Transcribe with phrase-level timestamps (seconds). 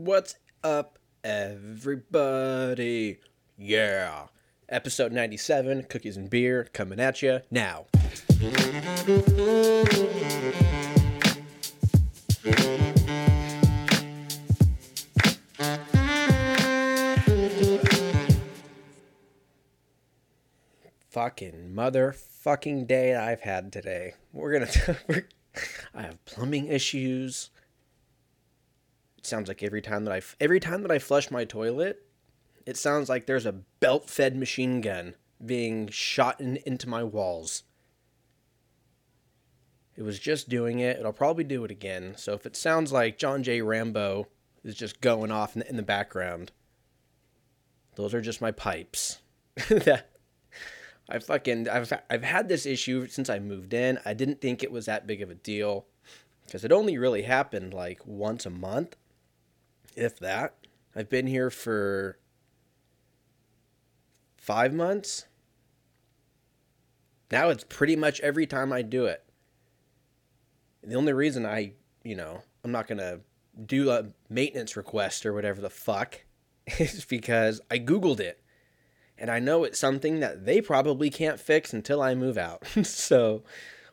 [0.00, 3.18] What's up, everybody?
[3.58, 4.26] Yeah.
[4.68, 7.86] Episode 97, Cookies and Beer, coming at you now.
[21.10, 24.14] Fucking motherfucking day I've had today.
[24.32, 24.68] We're gonna.
[25.92, 27.50] I have plumbing issues.
[29.28, 32.02] Sounds like every time that I every time that I flush my toilet,
[32.66, 37.62] it sounds like there's a belt-fed machine gun being shot in, into my walls.
[39.96, 40.98] It was just doing it.
[40.98, 42.14] It'll probably do it again.
[42.16, 43.62] So if it sounds like John J.
[43.62, 44.28] Rambo
[44.62, 46.52] is just going off in the, in the background,
[47.96, 49.18] those are just my pipes.
[51.08, 53.98] I fucking I've I've had this issue since I moved in.
[54.04, 55.86] I didn't think it was that big of a deal
[56.44, 58.96] because it only really happened like once a month,
[59.98, 60.54] if that.
[60.94, 62.18] I've been here for
[64.36, 65.26] five months.
[67.30, 69.22] Now it's pretty much every time I do it.
[70.82, 73.20] the only reason I, you know, I'm not gonna
[73.66, 76.22] do a maintenance request or whatever the fuck
[76.78, 78.42] is because I Googled it
[79.18, 82.66] and I know it's something that they probably can't fix until I move out.
[82.84, 83.42] so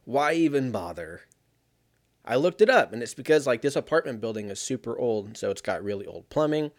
[0.06, 1.22] why even bother?
[2.26, 5.52] I looked it up, and it's because like this apartment building is super old, so
[5.52, 6.72] it's got really old plumbing.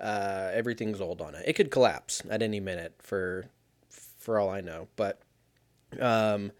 [0.00, 1.44] Uh, everything's old on it.
[1.46, 3.46] It could collapse at any minute for
[3.88, 4.88] for all I know.
[4.96, 5.20] But
[6.00, 6.52] um,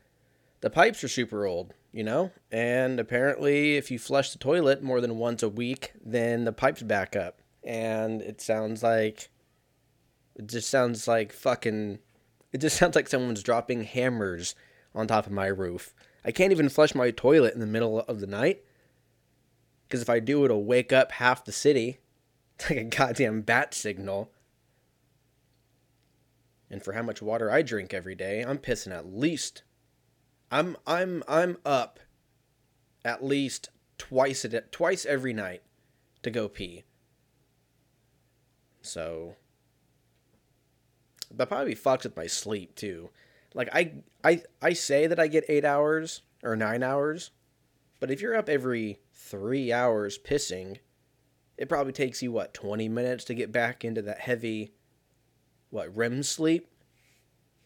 [0.60, 5.00] the pipes are super old, you know, and apparently, if you flush the toilet more
[5.00, 9.30] than once a week, then the pipes back up, and it sounds like
[10.34, 11.98] it just sounds like fucking.
[12.52, 14.54] It just sounds like someone's dropping hammers
[14.94, 15.94] on top of my roof.
[16.24, 18.64] I can't even flush my toilet in the middle of the night.
[19.86, 22.00] Because if I do, it'll wake up half the city.
[22.56, 24.30] It's like a goddamn bat signal.
[26.70, 29.64] And for how much water I drink every day, I'm pissing at least.
[30.52, 31.98] I'm I'm I'm up
[33.04, 35.62] at least twice a day, twice every night
[36.22, 36.84] to go pee.
[38.82, 39.34] So
[41.30, 43.10] that probably fucks with my sleep too.
[43.54, 43.92] Like I
[44.22, 47.30] I I say that I get eight hours or nine hours,
[48.00, 50.78] but if you're up every three hours pissing,
[51.56, 54.74] it probably takes you what twenty minutes to get back into that heavy,
[55.70, 56.68] what REM sleep.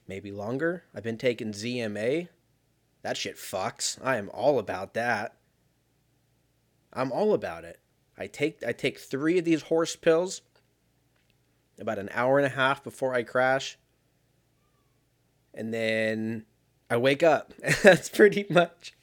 [0.07, 0.85] Maybe longer.
[0.95, 2.29] I've been taking ZMA.
[3.03, 3.99] That shit fucks.
[4.03, 5.37] I am all about that.
[6.93, 7.81] I'm all about it.
[8.17, 10.43] I take I take three of these horse pills
[11.79, 13.79] about an hour and a half before I crash.
[15.59, 16.47] And then
[16.89, 17.53] I wake up.
[17.83, 18.95] that's pretty much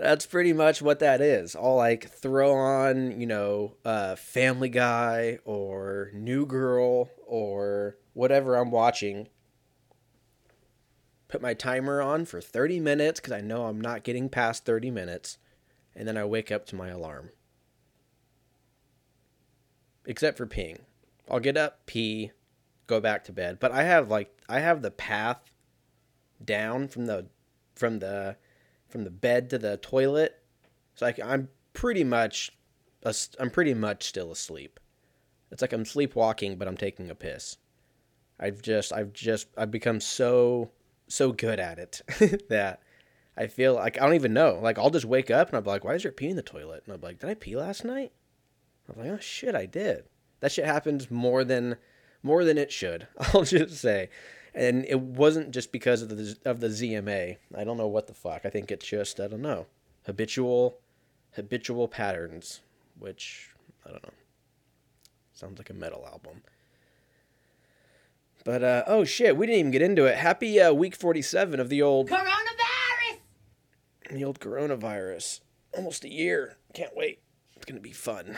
[0.00, 1.54] that's pretty much what that is.
[1.54, 8.70] I'll like throw on, you know, uh, Family Guy or New Girl or whatever I'm
[8.70, 9.28] watching.
[11.28, 14.90] Put my timer on for 30 minutes because I know I'm not getting past 30
[14.90, 15.36] minutes.
[15.94, 17.30] And then I wake up to my alarm.
[20.06, 20.78] Except for peeing.
[21.30, 22.32] I'll get up, pee,
[22.86, 23.58] go back to bed.
[23.60, 25.52] But I have like I have the path
[26.44, 27.26] down from the
[27.74, 28.36] from the
[28.88, 30.42] from the bed to the toilet.
[30.94, 32.52] So I, I'm pretty much
[33.38, 34.78] I'm pretty much still asleep.
[35.50, 37.56] It's like I'm sleepwalking, but I'm taking a piss.
[38.38, 40.70] I've just I've just I've become so
[41.08, 42.02] so good at it
[42.48, 42.82] that
[43.36, 44.58] I feel like I don't even know.
[44.62, 46.82] Like I'll just wake up and I'm like, why is there pee in the toilet?
[46.86, 48.12] And I'm like, did I pee last night?
[48.88, 50.04] I'm like, oh shit, I did.
[50.40, 51.76] That shit happens more than
[52.22, 53.08] more than it should.
[53.18, 54.08] I'll just say.
[54.54, 57.36] And it wasn't just because of the of the ZMA.
[57.56, 58.42] I don't know what the fuck.
[58.44, 59.66] I think it's just I don't know
[60.06, 60.78] habitual
[61.32, 62.60] habitual patterns,
[62.98, 63.50] which
[63.86, 64.12] I don't know.
[65.32, 66.42] Sounds like a metal album.
[68.44, 70.16] But uh, oh shit, we didn't even get into it.
[70.16, 73.18] Happy uh, week forty seven of the old coronavirus.
[74.10, 75.40] The old coronavirus.
[75.76, 76.56] Almost a year.
[76.74, 77.20] Can't wait.
[77.54, 78.36] It's gonna be fun.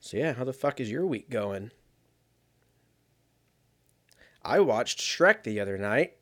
[0.00, 1.70] So yeah, how the fuck is your week going?
[4.44, 6.16] I watched Shrek the other night,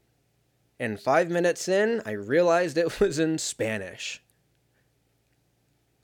[0.78, 4.22] and five minutes in, I realized it was in Spanish.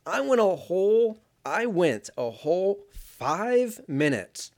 [0.06, 4.50] I went a whole I went a whole five minutes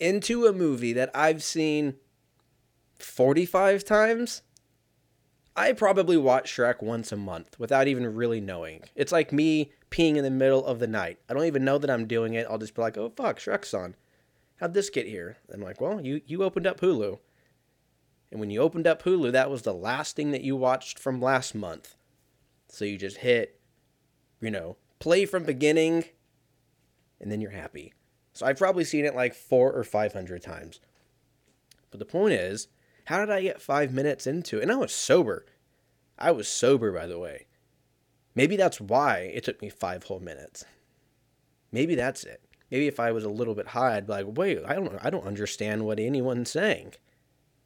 [0.00, 1.94] into a movie that I've seen
[2.98, 4.42] 45 times.
[5.54, 8.82] I probably watch Shrek once a month without even really knowing.
[8.96, 11.18] It's like me peeing in the middle of the night.
[11.28, 12.46] I don't even know that I'm doing it.
[12.50, 13.94] I'll just be like, oh, fuck, Shrek's on.
[14.62, 15.38] How'd this get here?
[15.52, 17.18] I'm like, well, you, you opened up Hulu.
[18.30, 21.20] And when you opened up Hulu, that was the last thing that you watched from
[21.20, 21.96] last month.
[22.68, 23.58] So you just hit,
[24.40, 26.04] you know, play from beginning,
[27.20, 27.92] and then you're happy.
[28.34, 30.78] So I've probably seen it like four or 500 times.
[31.90, 32.68] But the point is,
[33.06, 34.62] how did I get five minutes into it?
[34.62, 35.44] And I was sober.
[36.16, 37.48] I was sober, by the way.
[38.36, 40.64] Maybe that's why it took me five whole minutes.
[41.72, 42.40] Maybe that's it.
[42.72, 45.10] Maybe if I was a little bit high, I'd be like, wait, I don't I
[45.10, 46.94] don't understand what anyone's saying.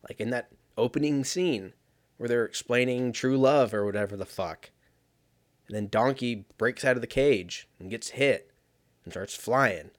[0.09, 1.75] Like in that opening scene
[2.17, 4.71] where they're explaining true love or whatever the fuck.
[5.69, 8.51] And then Donkey breaks out of the cage and gets hit
[9.05, 9.91] and starts flying.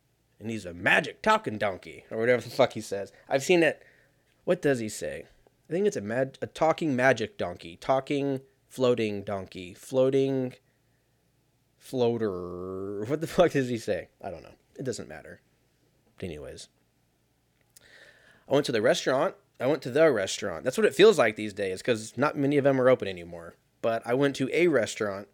[0.42, 3.13] And he's a magic talking donkey or whatever the fuck he says.
[3.30, 3.81] I've seen it.
[4.44, 5.24] What does he say?
[5.69, 10.53] I think it's a mag- a talking magic donkey, talking floating donkey, floating
[11.77, 13.06] floater.
[13.06, 14.10] What the fuck does he say?
[14.21, 14.56] I don't know.
[14.77, 15.41] It doesn't matter.
[16.21, 16.69] Anyways,
[18.50, 19.35] I went to the restaurant.
[19.59, 20.63] I went to the restaurant.
[20.63, 23.56] That's what it feels like these days because not many of them are open anymore.
[23.81, 25.27] But I went to a restaurant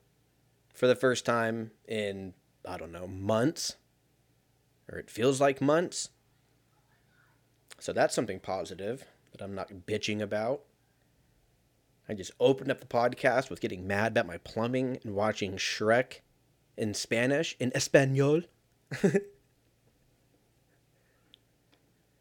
[0.73, 2.33] for the first time in,
[2.67, 3.75] I don't know, months.
[4.91, 6.09] Or it feels like months.
[7.79, 10.61] So that's something positive that I'm not bitching about.
[12.07, 16.19] I just opened up the podcast with getting mad about my plumbing and watching Shrek
[16.77, 18.41] in Spanish, in Espanol.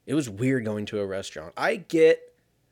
[0.06, 1.52] it was weird going to a restaurant.
[1.56, 2.20] I get,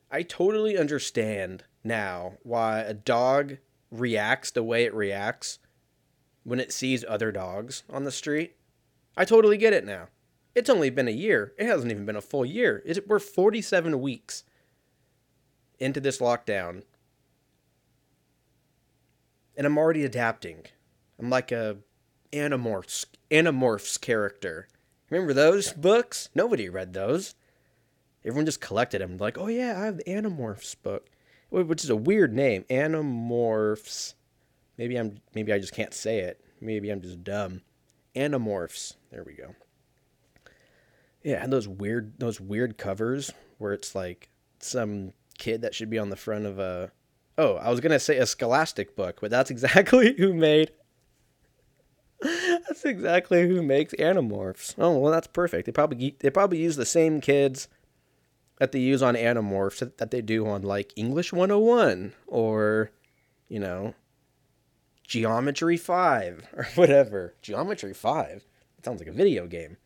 [0.09, 3.57] I totally understand now why a dog
[3.89, 5.59] reacts the way it reacts
[6.43, 8.55] when it sees other dogs on the street.
[9.15, 10.07] I totally get it now.
[10.55, 11.53] It's only been a year.
[11.57, 12.83] It hasn't even been a full year.
[13.07, 14.43] we're 47 weeks
[15.79, 16.83] into this lockdown.
[19.55, 20.65] And I'm already adapting.
[21.19, 21.77] I'm like a
[22.33, 24.67] Animorphs Animorphs character.
[25.11, 26.29] Remember those books?
[26.33, 27.35] Nobody read those.
[28.25, 29.17] Everyone just collected them.
[29.17, 31.09] Like, oh yeah, I have the Animorphs book,
[31.49, 32.63] which is a weird name.
[32.69, 34.13] Animorphs.
[34.77, 35.19] Maybe I'm.
[35.35, 36.39] Maybe I just can't say it.
[36.61, 37.61] Maybe I'm just dumb.
[38.15, 38.95] Animorphs.
[39.11, 39.53] There we go.
[41.23, 44.29] Yeah, and those weird those weird covers where it's like
[44.59, 46.91] some kid that should be on the front of a.
[47.37, 50.71] Oh, I was gonna say a Scholastic book, but that's exactly who made
[52.67, 54.75] that's exactly who makes Animorphs.
[54.77, 55.65] Oh well, that's perfect.
[55.65, 57.67] They probably they probably use the same kids
[58.59, 62.91] that they use on Animorphs that they do on like English 101 or
[63.49, 63.95] you know
[65.03, 67.33] Geometry 5 or whatever.
[67.41, 68.45] Geometry 5.
[68.77, 69.77] It sounds like a video game.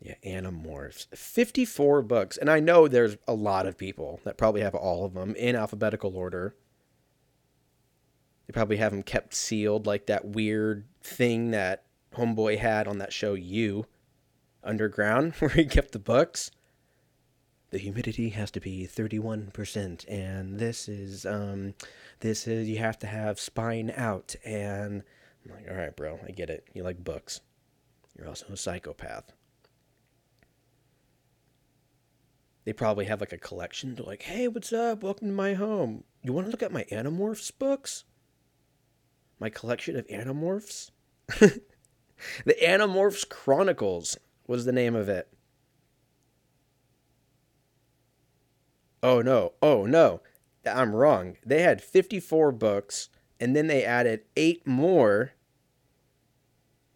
[0.00, 1.06] Yeah, Animorphs.
[1.14, 2.36] 54 books.
[2.38, 5.56] And I know there's a lot of people that probably have all of them in
[5.56, 6.54] alphabetical order.
[8.50, 11.84] They probably have them kept sealed, like that weird thing that
[12.16, 13.86] Homeboy had on that show, You,
[14.64, 16.50] Underground, where he kept the books.
[17.70, 21.74] The humidity has to be 31%, and this is, um,
[22.18, 24.34] this is, you have to have spine out.
[24.44, 25.04] And
[25.44, 26.66] I'm like, all right, bro, I get it.
[26.74, 27.42] You like books.
[28.18, 29.32] You're also a psychopath.
[32.64, 33.94] They probably have like a collection.
[33.94, 35.04] They're like, hey, what's up?
[35.04, 36.02] Welcome to my home.
[36.24, 38.06] You want to look at my Animorphs books?
[39.40, 40.90] My collection of Animorphs.
[41.38, 45.28] the Animorphs Chronicles was the name of it.
[49.02, 50.20] Oh no, oh no,
[50.66, 51.38] I'm wrong.
[51.44, 53.08] They had 54 books,
[53.40, 55.32] and then they added eight more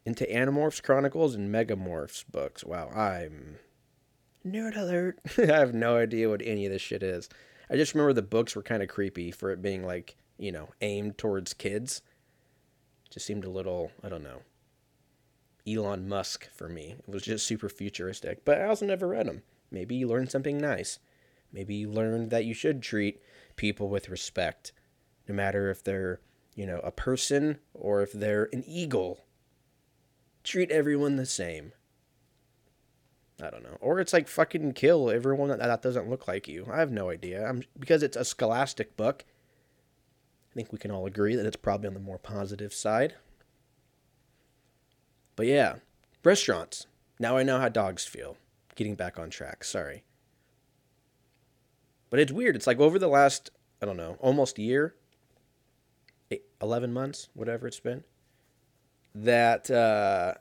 [0.05, 2.63] into Animorphs Chronicles and Megamorphs books.
[2.63, 3.57] Wow, I'm.
[4.47, 5.19] Nerd alert.
[5.39, 7.31] I have no idea what any of this shit is.
[7.71, 10.69] I just remember the books were kind of creepy for it being like, you know,
[10.83, 12.03] aimed towards kids.
[13.15, 14.43] Just seemed a little, I don't know,
[15.69, 16.97] Elon Musk for me.
[16.99, 19.45] It was just super futuristic, but I also never read them.
[19.71, 20.99] Maybe you learned something nice.
[21.53, 23.23] Maybe you learned that you should treat
[23.55, 24.73] people with respect,
[25.29, 26.21] no matter if they're,
[26.57, 29.21] you know, a person or if they're an eagle.
[30.43, 31.71] Treat everyone the same.
[33.41, 33.79] I don't know.
[33.81, 36.67] Or it's like fucking kill everyone that, that doesn't look like you.
[36.69, 37.49] I have no idea.
[37.49, 39.25] I'm because it's a scholastic book.
[40.55, 43.15] I think we can all agree that it's probably on the more positive side.
[45.35, 45.77] But yeah,
[46.23, 46.87] restaurants.
[47.19, 48.37] Now I know how dogs feel.
[48.77, 49.65] Getting back on track.
[49.65, 50.05] Sorry.
[52.09, 52.55] But it's weird.
[52.55, 53.51] It's like over the last,
[53.83, 54.95] I don't know, almost year,
[56.31, 58.05] eight, 11 months, whatever it's been,
[59.17, 60.35] that, uh,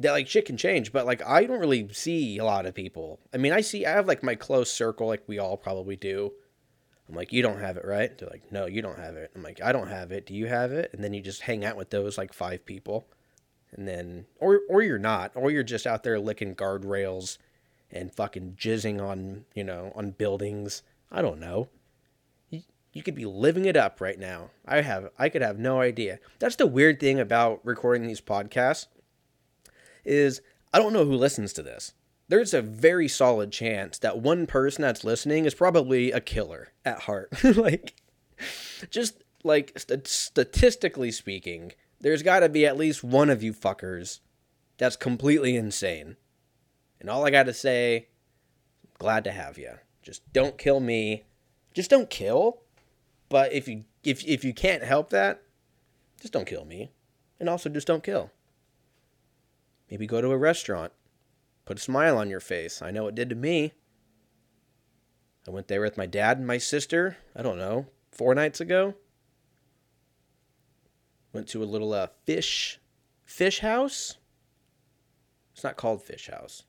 [0.00, 3.18] that like shit can change, but like I don't really see a lot of people.
[3.32, 6.34] I mean, I see, I have like my close circle, like we all probably do
[7.08, 8.16] I'm like, you don't have it, right?
[8.16, 9.30] They're like, no, you don't have it.
[9.34, 10.26] I'm like, I don't have it.
[10.26, 10.90] Do you have it?
[10.92, 13.06] And then you just hang out with those like five people,
[13.72, 17.38] and then or or you're not, or you're just out there licking guardrails
[17.90, 20.82] and fucking jizzing on you know on buildings.
[21.10, 21.68] I don't know.
[22.50, 24.50] you could be living it up right now.
[24.66, 26.20] I have I could have no idea.
[26.38, 28.86] That's the weird thing about recording these podcasts
[30.04, 30.40] is
[30.72, 31.92] I don't know who listens to this.
[32.28, 37.00] There's a very solid chance that one person that's listening is probably a killer at
[37.00, 37.32] heart.
[37.56, 37.94] like
[38.90, 44.20] just like st- statistically speaking, there's got to be at least one of you fuckers
[44.78, 46.16] that's completely insane.
[47.00, 48.08] And all I got to say,
[48.98, 49.72] glad to have you.
[50.02, 51.24] Just don't kill me.
[51.74, 52.62] Just don't kill.
[53.28, 55.42] But if you if if you can't help that,
[56.20, 56.92] just don't kill me.
[57.40, 58.30] And also just don't kill.
[59.90, 60.92] Maybe go to a restaurant.
[61.64, 62.82] Put a smile on your face.
[62.82, 63.72] I know it did to me.
[65.46, 68.94] I went there with my dad and my sister, I don't know, 4 nights ago.
[71.32, 72.80] Went to a little uh, fish
[73.24, 74.16] fish house.
[75.52, 76.64] It's not called Fish House.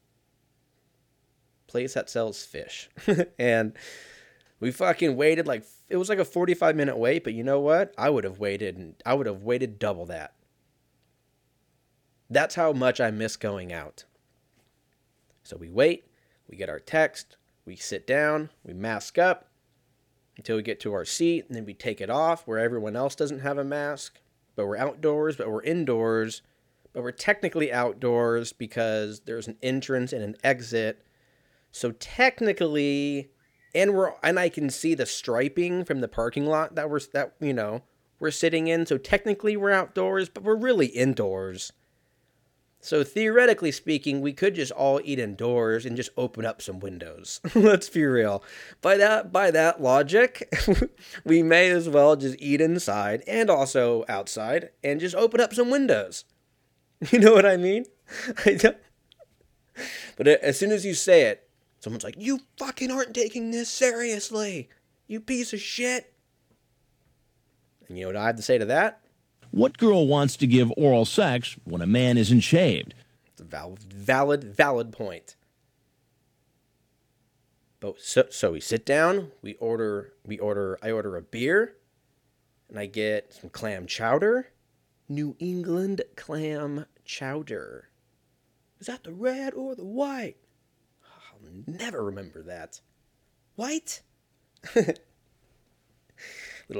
[1.67, 2.89] Place that sells fish.
[3.39, 3.73] and
[4.59, 7.93] we fucking waited like it was like a 45 minute wait, but you know what?
[7.97, 10.35] I would have waited and I would have waited double that.
[12.29, 14.05] That's how much I miss going out.
[15.45, 16.07] So we wait,
[16.49, 19.47] we get our text, we sit down, we mask up
[20.35, 23.15] until we get to our seat, and then we take it off where everyone else
[23.15, 24.19] doesn't have a mask
[24.55, 26.41] but we're outdoors, but we're indoors,
[26.93, 31.05] but we're technically outdoors because there's an entrance and an exit.
[31.71, 33.31] So technically,
[33.73, 37.33] and we're and I can see the striping from the parking lot that we're that
[37.41, 37.81] you know
[38.19, 38.85] we're sitting in.
[38.85, 41.73] So technically we're outdoors, but we're really indoors.
[42.85, 47.41] So theoretically speaking, we could just all eat indoors and just open up some windows.
[47.55, 48.43] Let's be real.
[48.79, 50.53] By that by that logic,
[51.25, 55.71] we may as well just eat inside and also outside and just open up some
[55.71, 56.25] windows.
[57.11, 57.85] You know what I mean?
[58.45, 61.49] but uh, as soon as you say it,
[61.79, 64.69] someone's like, "You fucking aren't taking this seriously.
[65.07, 66.13] You piece of shit."
[67.87, 69.04] And you know what I have to say to that?
[69.55, 72.93] What girl wants to give oral sex when a man isn't shaved?
[73.27, 75.37] It's a valid, valid, valid point.
[77.79, 79.31] But so, so we sit down.
[79.41, 80.11] We order.
[80.25, 80.77] We order.
[80.83, 81.77] I order a beer,
[82.67, 84.49] and I get some clam chowder.
[85.07, 87.87] New England clam chowder.
[88.81, 90.35] Is that the red or the white?
[91.01, 92.81] I'll never remember that.
[93.55, 94.01] White?
[94.75, 94.97] Little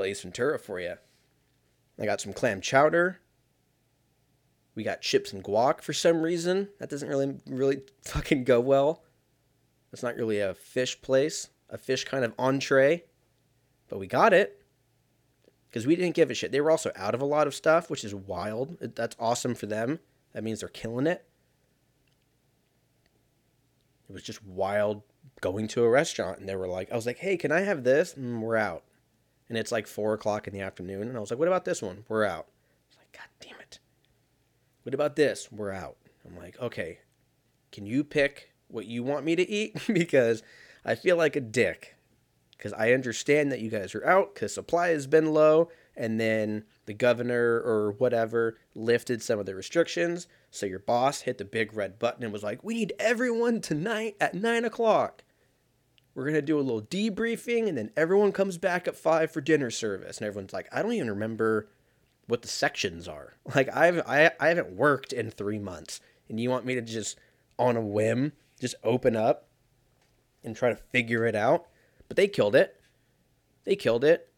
[0.03, 0.95] Ace Ventura for you.
[1.99, 3.19] I got some clam chowder.
[4.75, 6.69] We got chips and guac for some reason.
[6.79, 9.03] That doesn't really really fucking go well.
[9.93, 13.03] It's not really a fish place, a fish kind of entree.
[13.87, 14.61] But we got it.
[15.69, 16.51] Because we didn't give a shit.
[16.51, 18.77] They were also out of a lot of stuff, which is wild.
[18.79, 19.99] That's awesome for them.
[20.33, 21.25] That means they're killing it.
[24.09, 25.01] It was just wild
[25.41, 27.83] going to a restaurant and they were like, I was like, hey, can I have
[27.83, 28.15] this?
[28.15, 28.83] And we're out
[29.49, 31.07] and it's like four o'clock in the afternoon.
[31.07, 32.05] And I was like, what about this one?
[32.07, 32.47] We're out.
[32.93, 33.79] I like, God damn it.
[34.83, 35.51] What about this?
[35.51, 35.97] We're out.
[36.25, 36.99] I'm like, okay,
[37.71, 39.75] can you pick what you want me to eat?
[39.93, 40.43] because
[40.83, 41.95] I feel like a dick.
[42.57, 45.69] Because I understand that you guys are out because supply has been low.
[45.97, 50.27] And then the governor or whatever lifted some of the restrictions.
[50.51, 54.15] So your boss hit the big red button and was like, we need everyone tonight
[54.19, 55.23] at nine o'clock.
[56.15, 59.41] We're going to do a little debriefing and then everyone comes back at 5 for
[59.41, 60.17] dinner service.
[60.17, 61.67] And everyone's like, I don't even remember
[62.27, 63.33] what the sections are.
[63.53, 67.19] Like I've I, I haven't worked in 3 months and you want me to just
[67.59, 69.47] on a whim just open up
[70.43, 71.67] and try to figure it out.
[72.07, 72.79] But they killed it.
[73.65, 74.31] They killed it.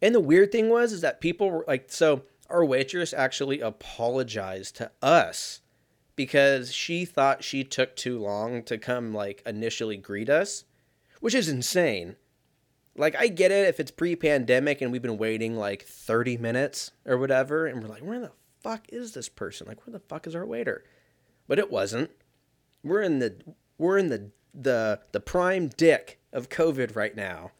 [0.00, 4.76] And the weird thing was is that people were like so our waitress actually apologized
[4.76, 5.62] to us
[6.14, 10.64] because she thought she took too long to come like initially greet us
[11.22, 12.16] which is insane.
[12.96, 16.90] Like, I get it if it's pre pandemic and we've been waiting like 30 minutes
[17.06, 19.68] or whatever, and we're like, where the fuck is this person?
[19.68, 20.84] Like, where the fuck is our waiter?
[21.46, 22.10] But it wasn't.
[22.82, 23.36] We're in the
[23.78, 27.52] we're in the the the prime dick of COVID right now.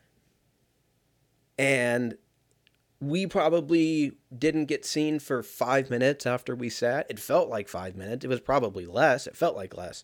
[1.57, 2.17] And
[3.01, 7.07] we probably didn't get seen for five minutes after we sat.
[7.09, 8.25] It felt like five minutes.
[8.25, 9.29] It was probably less.
[9.29, 10.03] It felt like less.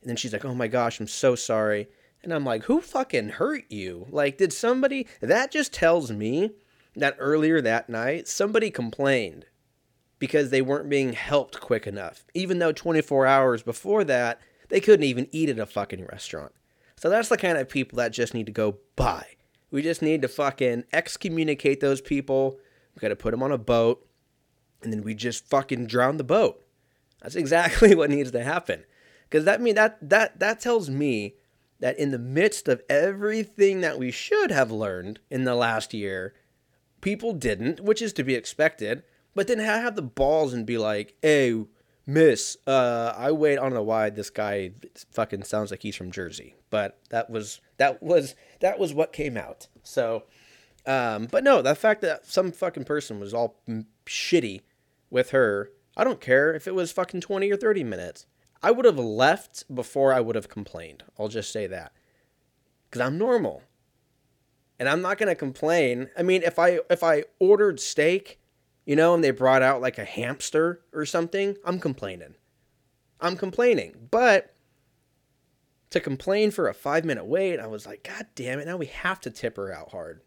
[0.00, 1.88] And then she's like, Oh my gosh, I'm so sorry.
[2.24, 4.06] And I'm like, who fucking hurt you?
[4.10, 5.06] Like, did somebody.
[5.20, 6.52] That just tells me
[6.96, 9.46] that earlier that night, somebody complained
[10.18, 12.24] because they weren't being helped quick enough.
[12.34, 16.52] Even though 24 hours before that, they couldn't even eat at a fucking restaurant.
[16.96, 19.26] So that's the kind of people that just need to go by.
[19.70, 22.58] We just need to fucking excommunicate those people.
[22.94, 24.06] We got to put them on a boat,
[24.82, 26.64] and then we just fucking drown the boat.
[27.20, 28.84] That's exactly what needs to happen.
[29.24, 31.34] Because that mean that that that tells me
[31.80, 36.34] that in the midst of everything that we should have learned in the last year,
[37.00, 39.02] people didn't, which is to be expected,
[39.34, 41.64] but then have the balls and be like, hey,
[42.06, 44.72] miss, uh, I wait, I don't know why this guy
[45.10, 49.36] fucking sounds like he's from Jersey, but that was, that was, that was what came
[49.36, 49.66] out.
[49.82, 50.24] So,
[50.86, 53.60] um, but no, the fact that some fucking person was all
[54.06, 54.60] shitty
[55.10, 58.26] with her, I don't care if it was fucking 20 or 30 minutes.
[58.64, 61.04] I would have left before I would have complained.
[61.18, 61.92] I'll just say that.
[62.90, 63.62] Cuz I'm normal.
[64.78, 66.08] And I'm not going to complain.
[66.16, 68.40] I mean, if I if I ordered steak,
[68.86, 72.36] you know, and they brought out like a hamster or something, I'm complaining.
[73.20, 74.08] I'm complaining.
[74.10, 74.54] But
[75.90, 79.20] to complain for a 5-minute wait, I was like, god damn it, now we have
[79.20, 80.22] to tip her out hard.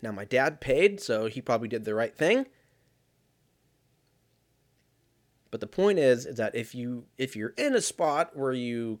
[0.00, 2.46] Now my dad paid, so he probably did the right thing.
[5.52, 8.98] But the point is, is that if you if you're in a spot where you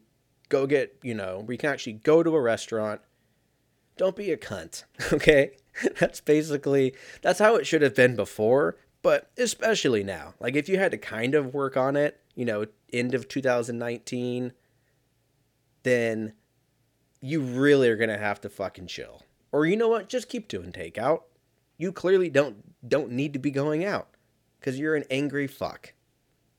[0.50, 3.00] go get, you know, where you can actually go to a restaurant,
[3.96, 4.84] don't be a cunt.
[5.12, 5.52] Okay?
[5.98, 10.34] that's basically that's how it should have been before, but especially now.
[10.38, 14.52] Like if you had to kind of work on it, you know, end of 2019,
[15.84, 16.34] then
[17.22, 19.22] you really are gonna have to fucking chill.
[19.52, 20.10] Or you know what?
[20.10, 21.22] Just keep doing takeout.
[21.78, 24.08] You clearly don't don't need to be going out
[24.60, 25.94] because you're an angry fuck.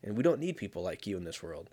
[0.03, 1.69] And we don't need people like you in this world.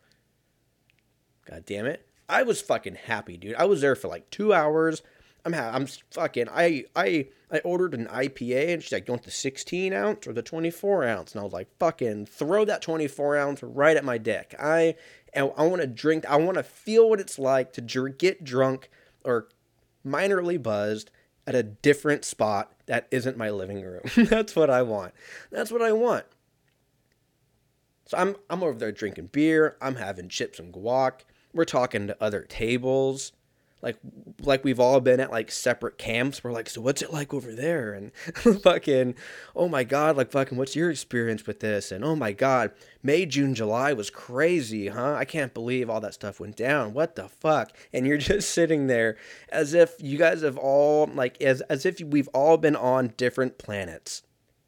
[1.48, 2.06] God damn it.
[2.28, 3.56] I was fucking happy, dude.
[3.56, 5.02] I was there for like two hours.
[5.44, 9.24] I'm ha- I'm fucking I I I ordered an IPA and she's like, "You want
[9.24, 13.36] the 16 ounce or the 24 ounce?" And I was like, "Fucking throw that 24
[13.36, 14.94] ounce right at my dick." I
[15.34, 16.24] I want to drink.
[16.28, 18.90] I want to feel what it's like to dr- get drunk
[19.24, 19.48] or
[20.06, 21.10] minorly buzzed
[21.46, 24.02] at a different spot that isn't my living room.
[24.16, 25.14] That's what I want.
[25.50, 26.26] That's what I want.
[28.10, 29.76] So I'm I'm over there drinking beer.
[29.80, 31.20] I'm having chips and guac.
[31.54, 33.30] We're talking to other tables.
[33.82, 33.98] Like
[34.40, 36.42] like we've all been at like separate camps.
[36.42, 37.92] We're like, so what's it like over there?
[37.92, 38.12] And
[38.62, 39.14] fucking,
[39.54, 41.92] oh my god, like fucking, what's your experience with this?
[41.92, 45.14] And oh my god, May, June, July was crazy, huh?
[45.14, 46.92] I can't believe all that stuff went down.
[46.92, 47.70] What the fuck?
[47.92, 49.18] And you're just sitting there
[49.50, 53.56] as if you guys have all like as as if we've all been on different
[53.56, 54.24] planets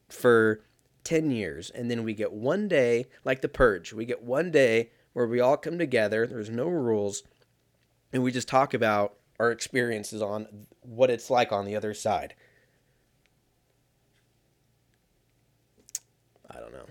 [0.08, 0.60] for
[1.04, 4.90] 10 years and then we get one day like the purge we get one day
[5.12, 7.22] where we all come together there's no rules
[8.12, 10.46] and we just talk about our experiences on
[10.82, 12.34] what it's like on the other side.
[16.48, 16.86] I don't know.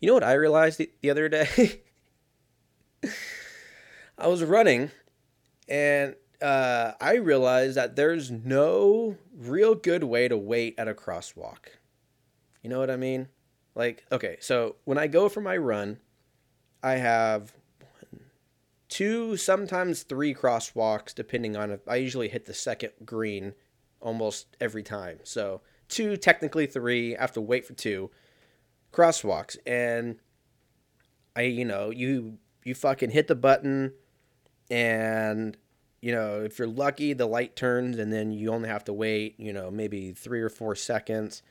[0.00, 1.82] You know what i realized the, the other day?
[4.18, 4.90] I was running
[5.68, 11.77] and uh, i realized that there's no real good way to wait at a crosswalk
[12.62, 13.28] you know what I mean?
[13.74, 15.98] Like, okay, so when I go for my run,
[16.82, 17.52] I have
[18.88, 23.54] two, sometimes three crosswalks, depending on if I usually hit the second green
[24.00, 25.18] almost every time.
[25.22, 27.16] So two, technically three.
[27.16, 28.10] I have to wait for two
[28.92, 30.16] crosswalks, and
[31.36, 33.92] I, you know, you you fucking hit the button,
[34.70, 35.56] and
[36.00, 39.38] you know, if you're lucky, the light turns, and then you only have to wait,
[39.38, 41.42] you know, maybe three or four seconds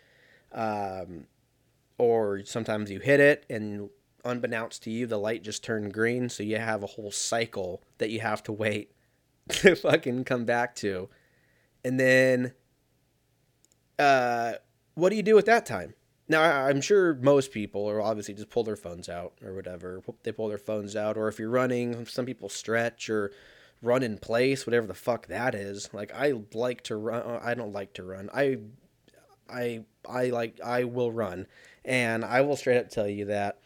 [0.51, 1.25] um,
[1.97, 3.89] or sometimes you hit it and
[4.23, 6.29] unbeknownst to you, the light just turned green.
[6.29, 8.91] So you have a whole cycle that you have to wait
[9.49, 11.09] to fucking come back to.
[11.83, 12.53] And then,
[13.97, 14.53] uh,
[14.95, 15.93] what do you do at that time?
[16.29, 20.01] Now, I'm sure most people are obviously just pull their phones out or whatever.
[20.23, 23.31] They pull their phones out, or if you're running, some people stretch or
[23.81, 25.89] run in place, whatever the fuck that is.
[25.93, 27.39] Like I like to run.
[27.41, 28.29] I don't like to run.
[28.33, 28.57] I
[29.49, 31.47] I I like I will run,
[31.85, 33.59] and I will straight up tell you that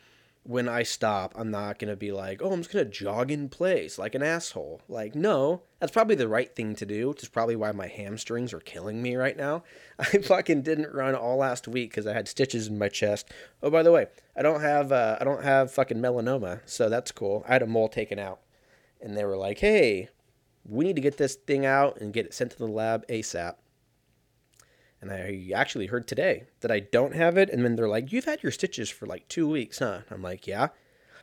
[0.44, 4.00] when I stop, I'm not gonna be like, oh, I'm just gonna jog in place
[4.00, 4.82] like an asshole.
[4.90, 8.52] Like, no, that's probably the right thing to do, which is probably why my hamstrings
[8.54, 9.64] are killing me right now.
[10.00, 13.32] I fucking didn't run all last week because I had stitches in my chest.
[13.62, 17.12] Oh, by the way, I don't have uh, I don't have fucking melanoma, so that's
[17.12, 17.46] cool.
[17.48, 18.40] I had a mole taken out,
[19.00, 20.10] and they were like, hey,
[20.66, 23.56] we need to get this thing out and get it sent to the lab ASAP.
[25.02, 27.50] And I actually heard today that I don't have it.
[27.50, 30.02] And then they're like, You've had your stitches for like two weeks, huh?
[30.12, 30.68] I'm like, Yeah.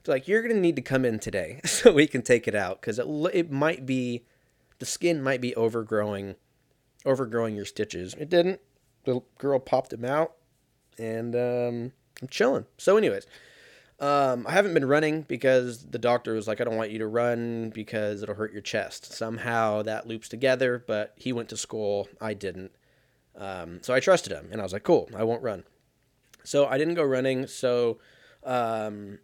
[0.03, 2.55] They're like, You're going to need to come in today so we can take it
[2.55, 4.25] out because it, it might be,
[4.81, 6.35] the skin might be overgrowing,
[7.05, 8.15] overgrowing your stitches.
[8.15, 8.61] It didn't.
[9.05, 10.35] The girl popped them out
[10.99, 12.67] and um, I'm chilling.
[12.77, 13.27] So, anyways.
[14.01, 17.09] Um, I haven't been running because the doctor was like, I don't want you to
[17.09, 19.13] run because it'll hurt your chest.
[19.13, 22.09] Somehow that loops together, but he went to school.
[22.21, 22.71] I didn't.
[23.39, 25.65] Um, so I trusted him, and I was like, cool, I won't run.
[26.45, 27.47] So I didn't go running.
[27.47, 27.99] So
[28.45, 29.19] um,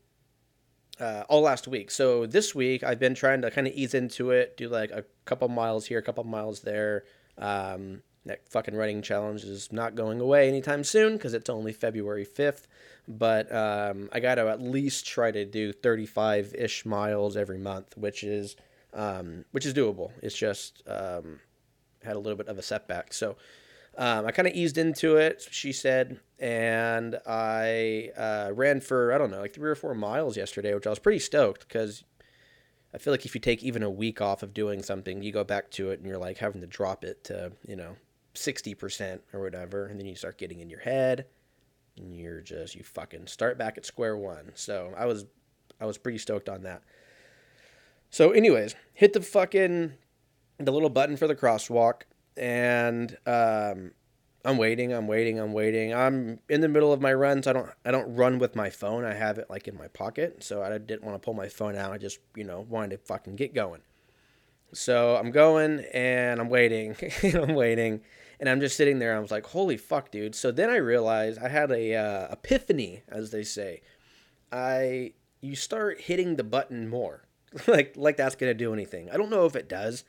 [1.01, 1.91] uh, all last week.
[1.91, 5.05] So this week I've been trying to kind of ease into it, do like a
[5.25, 7.05] couple miles here, a couple miles there.
[7.39, 12.25] Um, that fucking running challenge is not going away anytime soon because it's only February
[12.25, 12.63] 5th.
[13.07, 17.97] But um, I got to at least try to do 35 ish miles every month,
[17.99, 18.57] which is
[18.95, 20.13] um, which is doable.
[20.23, 21.41] It's just um,
[22.03, 23.13] had a little bit of a setback.
[23.13, 23.37] So
[23.97, 29.19] um, I kind of eased into it, she said, and I uh, ran for, I
[29.19, 32.05] don't know, like three or four miles yesterday, which I was pretty stoked because
[32.93, 35.45] I feel like if you take even a week off of doing something, you go
[35.45, 37.97] back to it and you're like having to drop it to, you know,
[38.35, 39.87] 60% or whatever.
[39.87, 41.27] And then you start getting in your head
[41.97, 44.53] and you're just, you fucking start back at square one.
[44.55, 45.25] So I was,
[45.81, 46.83] I was pretty stoked on that.
[48.11, 49.95] So, anyways, hit the fucking,
[50.59, 52.03] the little button for the crosswalk
[52.37, 53.93] and, um,
[54.47, 55.95] I'm waiting, I'm waiting, I'm waiting.
[55.95, 57.47] I'm in the middle of my runs.
[57.47, 59.05] I don't I don't run with my phone.
[59.05, 60.45] I have it like in my pocket.
[60.45, 61.93] So I didn't want to pull my phone out.
[61.93, 63.81] I just, you know, wanted to fucking get going.
[64.75, 68.03] So I'm going and I'm waiting and I'm waiting
[68.39, 69.17] and I'm just sitting there.
[69.17, 70.35] I was like, holy fuck, dude.
[70.35, 73.81] So then I realized I had a uh, epiphany, as they say.
[74.53, 77.25] I you start hitting the button more,
[77.67, 79.11] like like that's gonna do anything.
[79.11, 80.05] I don't know if it does.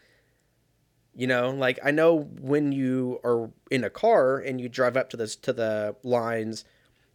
[1.16, 5.10] You know, like I know when you are in a car and you drive up
[5.12, 6.66] to this to the lines,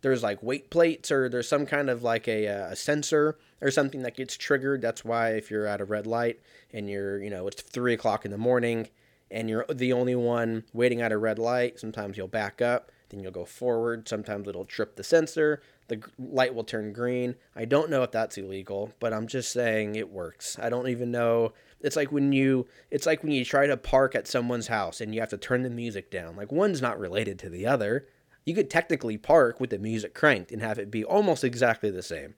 [0.01, 3.71] there's like weight plates or there's some kind of like a, uh, a sensor or
[3.71, 4.81] something that gets triggered.
[4.81, 6.41] That's why if you're at a red light
[6.73, 8.89] and you're, you know, it's three o'clock in the morning
[9.31, 13.21] and you're the only one waiting at a red light, sometimes you'll back up, then
[13.21, 14.09] you'll go forward.
[14.09, 15.61] Sometimes it'll trip the sensor.
[15.89, 17.35] The light will turn green.
[17.55, 20.59] I don't know if that's illegal, but I'm just saying it works.
[20.59, 24.15] I don't even know it's like when you it's like when you try to park
[24.15, 26.37] at someone's house and you have to turn the music down.
[26.37, 28.07] Like one's not related to the other.
[28.45, 32.03] You could technically park with the music cranked and have it be almost exactly the
[32.03, 32.35] same.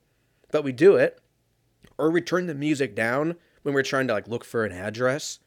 [0.51, 1.19] But we do it
[1.97, 5.39] or we turn the music down when we're trying to like look for an address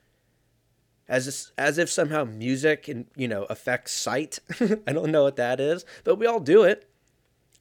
[1.09, 4.39] as if, as if somehow music and you know affects sight.
[4.87, 6.89] I don't know what that is, but we all do it.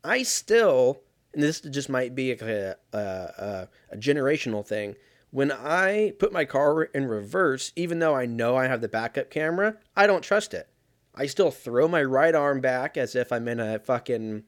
[0.04, 1.02] I still,
[1.34, 4.96] and this just might be a, a, a, a generational thing
[5.36, 9.30] when I put my car in reverse, even though I know I have the backup
[9.30, 10.70] camera, I don't trust it.
[11.14, 14.44] I still throw my right arm back as if I'm in a fucking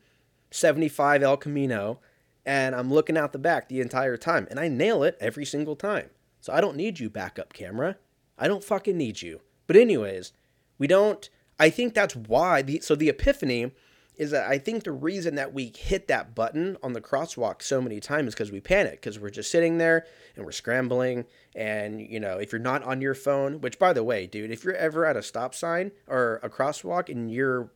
[0.49, 1.99] 75 El Camino
[2.45, 5.75] and I'm looking out the back the entire time and I nail it every single
[5.75, 6.09] time.
[6.39, 7.97] So I don't need you backup camera.
[8.37, 9.41] I don't fucking need you.
[9.67, 10.31] But anyways,
[10.77, 13.73] we don't I think that's why the so the epiphany
[14.17, 17.81] is that I think the reason that we hit that button on the crosswalk so
[17.81, 21.25] many times is because we panic because we're just sitting there and we're scrambling.
[21.55, 24.63] And you know if you're not on your phone which by the way dude if
[24.63, 27.71] you're ever at a stop sign or a crosswalk and you're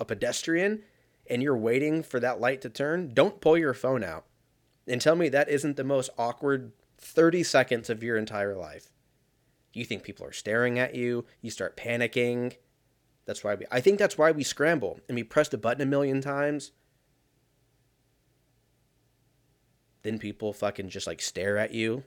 [0.00, 0.82] a pedestrian
[1.28, 4.24] and you're waiting for that light to turn don't pull your phone out
[4.86, 8.90] and tell me that isn't the most awkward 30 seconds of your entire life.
[9.72, 11.24] You think people are staring at you.
[11.40, 12.56] You start panicking
[13.26, 13.66] that's why we.
[13.70, 16.72] I think that's why we scramble and we press the button a million times.
[20.02, 22.04] Then people fucking just like stare at you,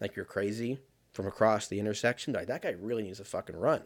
[0.00, 0.78] like you're crazy
[1.12, 2.32] from across the intersection.
[2.32, 3.82] Like that guy really needs to fucking run.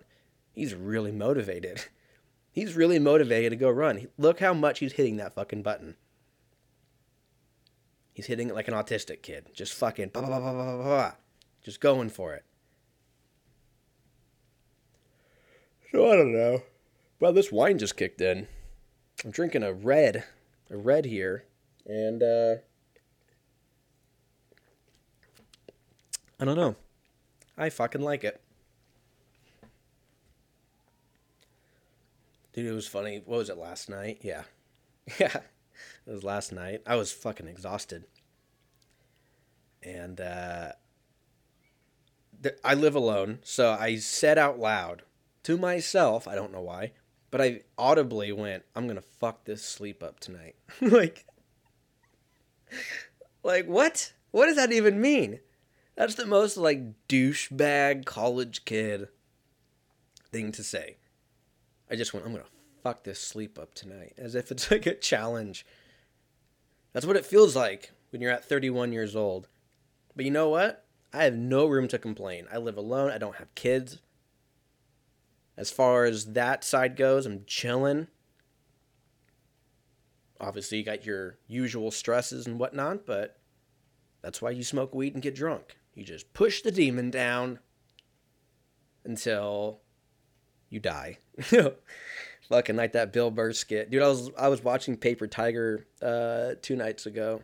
[0.52, 1.84] He's really motivated.
[2.50, 4.08] He's really motivated to go run.
[4.16, 5.94] Look how much he's hitting that fucking button.
[8.12, 10.40] He's hitting it like an autistic kid, just fucking, bah, bah,
[10.82, 11.12] bah,
[11.62, 12.44] just going for it.
[15.90, 16.62] So I don't know.
[17.18, 18.46] Well, this wine just kicked in.
[19.24, 20.24] I'm drinking a red,
[20.70, 21.44] a red here,
[21.86, 22.56] and uh,
[26.38, 26.76] I don't know.
[27.56, 28.40] I fucking like it.
[32.52, 33.22] Dude, it was funny.
[33.24, 34.18] What was it last night?
[34.22, 34.42] Yeah.
[35.18, 35.38] Yeah.
[36.06, 36.82] It was last night.
[36.86, 38.04] I was fucking exhausted.
[39.82, 40.72] And uh,
[42.42, 45.02] th- I live alone, so I said out loud
[45.48, 46.92] to myself, I don't know why,
[47.30, 50.56] but I audibly went, I'm to fuck this sleep up tonight.
[50.82, 51.24] like
[53.42, 54.12] Like what?
[54.30, 55.40] What does that even mean?
[55.96, 59.08] That's the most like douchebag college kid
[60.30, 60.98] thing to say.
[61.90, 62.50] I just went, I'm to
[62.82, 65.64] fuck this sleep up tonight as if it's like a challenge.
[66.92, 69.48] That's what it feels like when you're at 31 years old.
[70.14, 70.84] But you know what?
[71.10, 72.46] I have no room to complain.
[72.52, 73.10] I live alone.
[73.10, 73.98] I don't have kids.
[75.58, 78.06] As far as that side goes, I'm chilling.
[80.40, 83.40] Obviously, you got your usual stresses and whatnot, but
[84.22, 85.76] that's why you smoke weed and get drunk.
[85.94, 87.58] You just push the demon down
[89.04, 89.80] until
[90.70, 91.18] you die.
[92.48, 94.00] Fucking like that Bill Burr skit, dude.
[94.02, 97.42] I was I was watching Paper Tiger uh, two nights ago,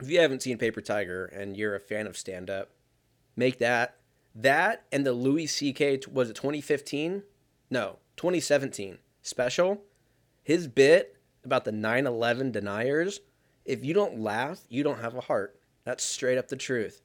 [0.00, 2.70] if you haven't seen Paper Tiger and you're a fan of stand up,
[3.36, 3.96] make that
[4.36, 6.00] that and the Louis C.K.
[6.12, 7.22] was it 2015?
[7.70, 9.82] No, 2017 special.
[10.42, 13.20] His bit about the 9/11 deniers.
[13.64, 15.58] If you don't laugh, you don't have a heart.
[15.84, 17.02] That's straight up the truth.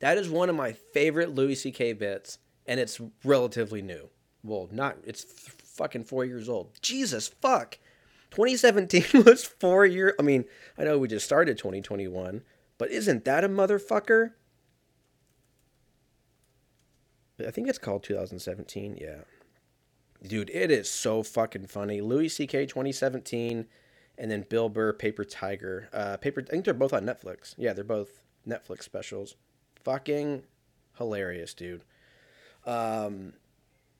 [0.00, 1.94] That is one of my favorite Louis C.K.
[1.94, 4.10] bits, and it's relatively new.
[4.42, 6.72] Well, not it's f- fucking four years old.
[6.82, 7.78] Jesus fuck.
[8.32, 10.14] 2017 was four year.
[10.18, 10.44] I mean,
[10.76, 12.42] I know we just started 2021,
[12.76, 14.32] but isn't that a motherfucker?
[17.44, 18.98] I think it's called 2017.
[19.00, 19.22] Yeah,
[20.26, 22.00] dude, it is so fucking funny.
[22.00, 22.66] Louis C.K.
[22.66, 23.66] 2017,
[24.18, 25.88] and then Bill Burr Paper Tiger.
[25.92, 26.42] Uh, Paper.
[26.46, 27.54] I think they're both on Netflix.
[27.58, 29.36] Yeah, they're both Netflix specials.
[29.84, 30.44] Fucking
[30.98, 31.84] hilarious, dude.
[32.64, 33.34] Um,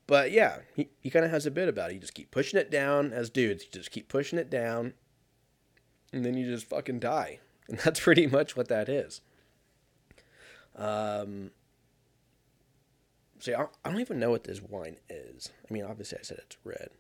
[0.07, 1.95] but yeah, he, he kind of has a bit about it.
[1.95, 3.65] You just keep pushing it down as dudes.
[3.65, 4.95] You just keep pushing it down,
[6.13, 7.41] and then you just fucking die.
[7.69, 9.21] And that's pretty much what that is.
[10.77, 11.51] Um,
[13.47, 15.51] see, I, don't even know what this wine is.
[15.69, 16.91] I mean, obviously, I said it's red.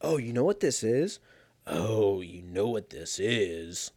[0.00, 1.18] Oh, you know what this is?
[1.66, 3.90] Oh, you know what this is?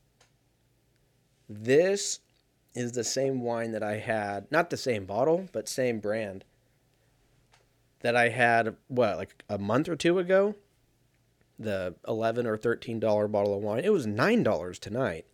[1.47, 2.19] This
[2.73, 6.43] is the same wine that I had, not the same bottle, but same brand
[8.01, 10.55] that I had what like a month or two ago.
[11.59, 13.83] The eleven or thirteen dollar bottle of wine.
[13.83, 15.25] It was nine dollars tonight.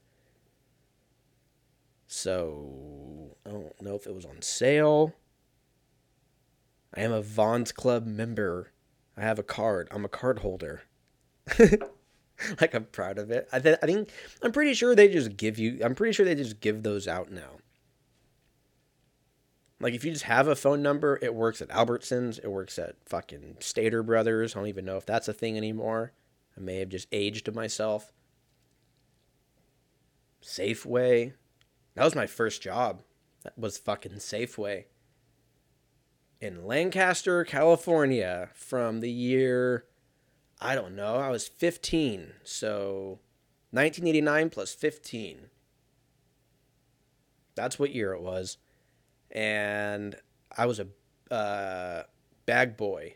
[2.07, 5.13] So I don't know if it was on sale.
[6.93, 8.71] I am a Vons Club member.
[9.15, 9.87] I have a card.
[9.91, 10.83] I'm a card holder.
[11.59, 13.47] like I'm proud of it.
[13.51, 14.09] I, th- I think
[14.41, 15.79] I'm pretty sure they just give you.
[15.83, 17.57] I'm pretty sure they just give those out now.
[19.81, 22.95] Like if you just have a phone number, it works at Albertsons, it works at
[23.05, 24.55] fucking Stater Brothers.
[24.55, 26.11] I don't even know if that's a thing anymore.
[26.57, 28.11] I may have just aged myself.
[30.43, 31.33] Safeway.
[31.95, 33.03] That was my first job.
[33.43, 34.85] That was fucking Safeway.
[36.41, 39.85] In Lancaster, California from the year
[40.61, 42.33] I don't know, I was 15.
[42.43, 43.19] So
[43.71, 45.49] 1989 plus 15.
[47.55, 48.57] That's what year it was
[49.31, 50.15] and
[50.55, 50.87] I was a
[51.33, 52.03] uh,
[52.45, 53.15] bag boy.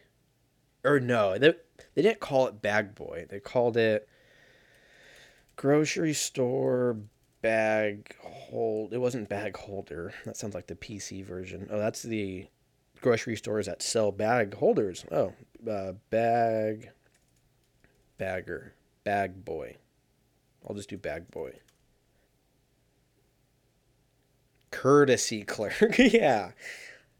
[0.83, 1.53] Or no, they,
[1.95, 3.25] they didn't call it bag boy.
[3.29, 4.07] They called it
[5.55, 6.97] grocery store
[7.41, 8.93] bag hold.
[8.93, 10.13] It wasn't bag holder.
[10.25, 11.67] That sounds like the PC version.
[11.71, 12.47] Oh, that's the
[13.03, 15.05] grocery stores that sell bag holders.
[15.11, 15.33] Oh,
[15.69, 16.89] uh, bag
[18.17, 19.77] bagger, bag boy.
[20.67, 21.53] I'll just do bag boy
[24.73, 25.95] courtesy clerk.
[25.97, 26.51] yeah.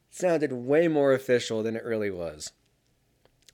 [0.10, 2.52] Sounded way more official than it really was.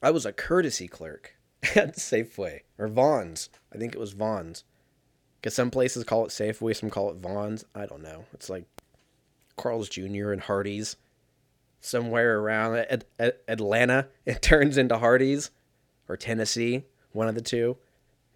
[0.02, 1.36] I was a courtesy clerk
[1.76, 3.50] at Safeway or Vons.
[3.74, 4.64] I think it was Vons.
[5.36, 7.66] Because some places call it Safeway, some call it Vons.
[7.76, 8.26] I don't know.
[8.34, 8.66] It's like
[9.58, 10.32] Carl's Jr.
[10.32, 10.96] and Hardee's.
[11.82, 13.04] Somewhere around
[13.48, 15.52] Atlanta, it turns into Hardee's
[16.08, 17.78] or Tennessee, one of the two.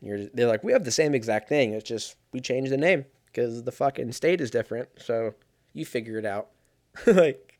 [0.01, 1.73] You're, they're like, we have the same exact thing.
[1.73, 4.89] It's just we changed the name because the fucking state is different.
[4.97, 5.33] So
[5.73, 6.49] you figure it out.
[7.07, 7.59] like,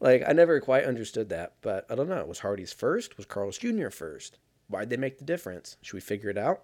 [0.00, 2.24] like I never quite understood that, but I don't know.
[2.24, 3.16] Was Hardee's first?
[3.16, 3.90] Was Carl's Jr.
[3.90, 4.38] first?
[4.68, 5.76] Why'd they make the difference?
[5.82, 6.62] Should we figure it out?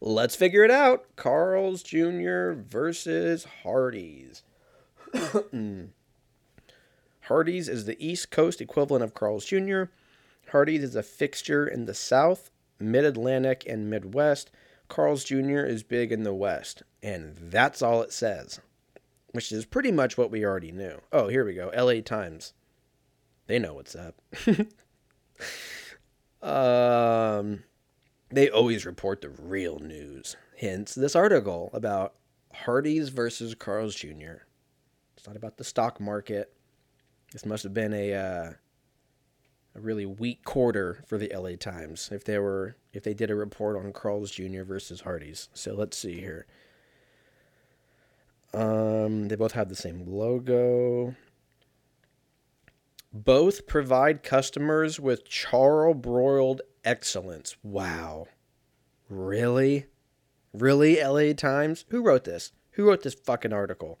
[0.00, 1.04] Let's figure it out.
[1.16, 2.52] Carl's Jr.
[2.52, 4.42] versus Hardee's.
[5.12, 5.84] Hmm.
[7.32, 9.84] Hardee's is the East Coast equivalent of Carl's Jr.
[10.50, 14.50] Hardee's is a fixture in the South, Mid Atlantic, and Midwest.
[14.88, 15.60] Carl's Jr.
[15.60, 16.82] is big in the West.
[17.02, 18.60] And that's all it says
[19.32, 21.00] which is pretty much what we already knew.
[21.10, 21.72] Oh, here we go.
[21.74, 22.52] LA Times.
[23.46, 24.20] They know what's up.
[26.42, 27.64] um,
[28.30, 30.36] they always report the real news.
[30.58, 32.14] Hence this article about
[32.52, 34.44] Hardee's versus Carl's Jr.
[35.16, 36.54] It's not about the stock market.
[37.32, 38.52] This must have been a uh,
[39.74, 43.34] a really weak quarter for the LA Times if they were if they did a
[43.34, 44.62] report on Carl's Jr.
[44.62, 45.48] versus Hardee's.
[45.54, 46.46] So let's see here.
[48.54, 51.14] Um, they both have the same logo.
[53.14, 57.56] Both provide customers with charbroiled excellence.
[57.62, 58.26] Wow.
[59.08, 59.86] Really?
[60.52, 61.84] Really, LA Times?
[61.88, 62.52] Who wrote this?
[62.72, 63.98] Who wrote this fucking article?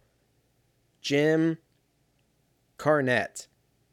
[1.00, 1.58] Jim
[2.78, 3.46] Carnett,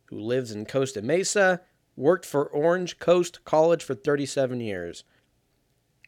[0.06, 1.62] who lives in Costa Mesa,
[1.96, 5.04] worked for Orange Coast College for 37 years.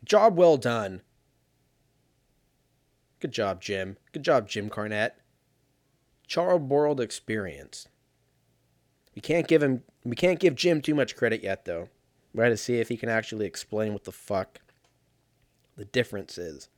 [0.04, 1.02] Job well done.
[3.20, 3.98] Good job, Jim.
[4.12, 5.12] Good job, Jim Carnett.
[6.28, 7.88] Charbroiled experience.
[9.16, 11.90] We can't give him we can't give Jim too much credit yet though.
[12.34, 14.62] We got to see if he can actually explain what the fuck
[15.76, 16.70] the difference is.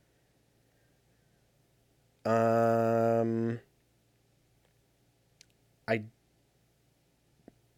[2.24, 3.60] Um,
[5.86, 6.04] I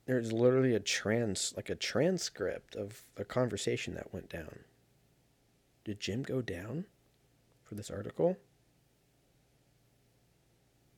[0.06, 4.60] there's literally a trans like a transcript of a conversation that went down.
[5.84, 6.84] Did Jim go down
[7.64, 8.36] for this article?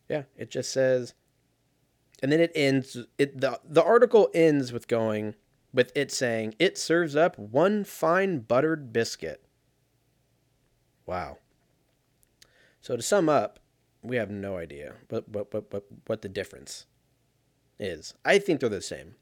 [0.08, 1.14] Yeah, it just says
[2.22, 5.34] and then it ends it the the article ends with going
[5.72, 9.44] with it saying it serves up one fine buttered biscuit.
[11.06, 11.38] Wow.
[12.80, 13.58] So to sum up,
[14.02, 16.86] we have no idea what what what what, what the difference
[17.78, 18.14] is.
[18.24, 19.14] I think they're the same.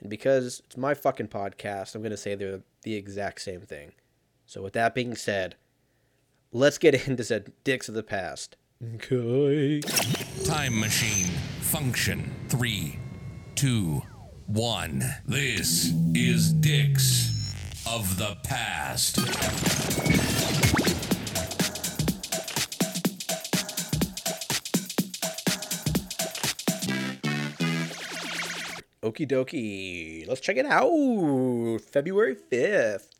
[0.00, 3.92] And because it's my fucking podcast, I'm going to say they're the exact same thing.
[4.46, 5.56] So with that being said,
[6.52, 8.56] let's get into said dicks of the past.
[8.96, 9.80] Okay.
[10.44, 11.26] Time machine
[11.60, 12.34] function.
[12.48, 12.98] Three,
[13.54, 14.02] two,
[14.46, 15.02] one.
[15.26, 17.30] This is Dicks
[17.86, 19.18] of the Past.
[29.14, 30.26] Okie dokie.
[30.26, 30.90] Let's check it out.
[31.92, 33.10] February 5th.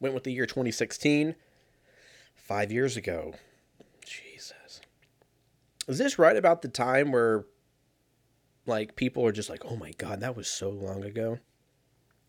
[0.00, 1.34] Went with the year 2016.
[2.34, 3.34] Five years ago.
[4.04, 4.82] Jesus.
[5.86, 7.46] Is this right about the time where,
[8.66, 11.38] like, people are just like, oh my God, that was so long ago?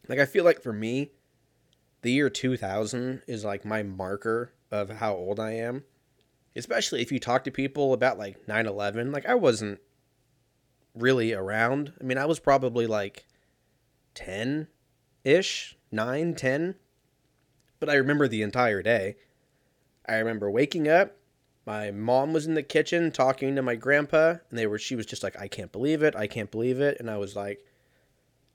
[0.08, 1.12] Like, I feel like for me,
[2.02, 5.84] the year 2000 is like my marker of how old I am.
[6.56, 9.12] Especially if you talk to people about like 9 11.
[9.12, 9.80] Like, I wasn't
[10.96, 11.94] really around.
[12.00, 13.26] I mean, I was probably like
[14.16, 14.68] 10
[15.24, 16.76] ish, 9, 10.
[17.80, 19.16] But I remember the entire day.
[20.08, 21.16] I remember waking up.
[21.66, 25.06] My mom was in the kitchen talking to my grandpa, and they were she was
[25.06, 26.98] just like, I can't believe it, I can't believe it.
[27.00, 27.64] And I was like,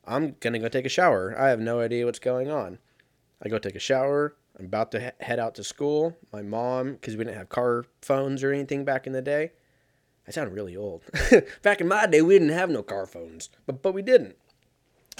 [0.04, 1.34] I'm gonna go take a shower.
[1.38, 2.78] I have no idea what's going on.
[3.40, 4.34] I go take a shower.
[4.58, 6.16] I'm about to he- head out to school.
[6.32, 9.52] My mom, because we didn't have car phones or anything back in the day,
[10.26, 11.02] I sound really old.
[11.62, 14.36] Back in my day, we didn't have no car phones, but but we didn't.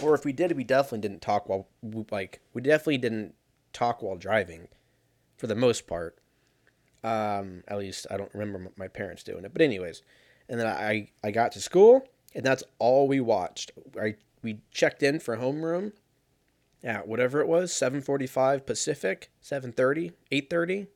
[0.03, 1.69] Or if we did, we definitely didn't talk while
[2.11, 3.35] like we definitely didn't
[3.73, 4.69] talk while driving,
[5.37, 6.19] for the most part.
[7.03, 9.53] Um, at least I don't remember my parents doing it.
[9.53, 10.03] But anyways,
[10.49, 13.73] and then I I got to school, and that's all we watched.
[14.01, 15.93] I we checked in for homeroom
[16.83, 20.87] at whatever it was, seven forty five Pacific, 7.30, 8.30.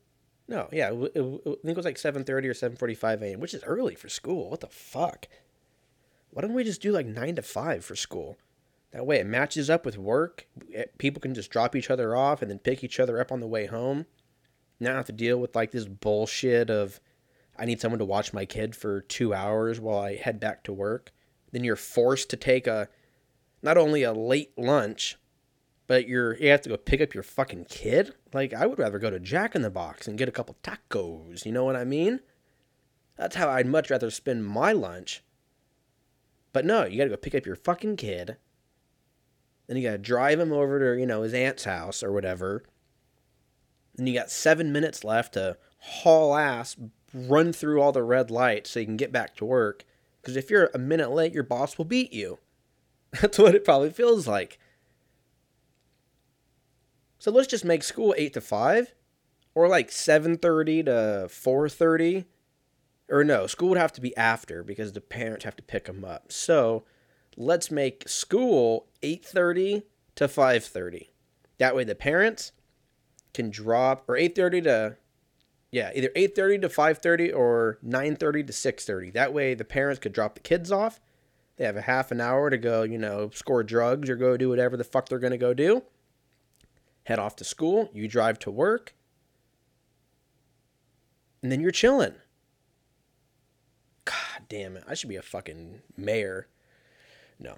[0.49, 3.63] No, yeah, it, it, I think it was like 7:30 or 7:45 a.m., which is
[3.63, 4.49] early for school.
[4.49, 5.27] What the fuck?
[6.31, 8.35] Why don't we just do like 9 to 5 for school?
[8.91, 10.47] That way it matches up with work.
[10.73, 13.41] Eh, people can just drop each other off and then pick each other up on
[13.41, 14.07] the way home.
[14.79, 16.99] Not have to deal with like this bullshit of
[17.55, 20.73] I need someone to watch my kid for 2 hours while I head back to
[20.73, 21.11] work.
[21.51, 22.89] Then you're forced to take a
[23.61, 25.18] not only a late lunch,
[25.89, 28.13] but you're you have to go pick up your fucking kid.
[28.31, 31.47] Like I would rather go to Jack in the Box and get a couple tacos.
[31.47, 32.19] You know what I mean?
[33.17, 35.23] That's how I'd much rather spend my lunch.
[36.53, 38.37] But no, you gotta go pick up your fucking kid.
[39.65, 42.63] Then you gotta drive him over to you know his aunt's house or whatever.
[43.95, 46.77] Then you got seven minutes left to haul ass,
[47.15, 49.85] run through all the red lights so you can get back to work.
[50.21, 52.37] Because if you're a minute late, your boss will beat you.
[53.21, 54.59] That's what it probably feels like.
[57.19, 58.95] So let's just make school 8 to 5
[59.53, 62.25] or like 7:30 to 4:30
[63.09, 66.05] or no, school would have to be after because the parents have to pick them
[66.05, 66.31] up.
[66.31, 66.85] So,
[67.35, 69.83] let's make school 8:30
[70.15, 71.09] to 5:30.
[71.57, 72.51] That way the parents
[73.33, 74.97] can drop or 8:30 to
[75.71, 79.11] yeah, either 8:30 to 5:30 or 9:30 to 6:30.
[79.11, 81.01] That way the parents could drop the kids off.
[81.57, 84.49] They have a half an hour to go, you know, score drugs or go do
[84.49, 85.83] whatever the fuck they're going to go do
[87.09, 88.93] head off to school, you drive to work,
[91.41, 92.13] and then you're chilling.
[94.05, 94.83] God damn it.
[94.87, 96.47] I should be a fucking mayor.
[97.39, 97.57] No.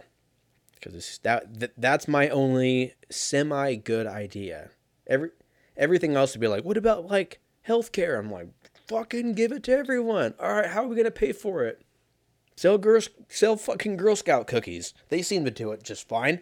[0.74, 4.70] Because that, that that's my only semi good idea.
[5.06, 5.32] Every
[5.76, 8.18] everything else would be like, what about like healthcare?
[8.18, 8.48] I'm like,
[8.88, 10.34] fucking give it to everyone.
[10.40, 11.82] All right, how are we gonna pay for it?
[12.56, 14.94] Sell girls, sell fucking Girl Scout cookies.
[15.10, 16.40] They seem to do it just fine.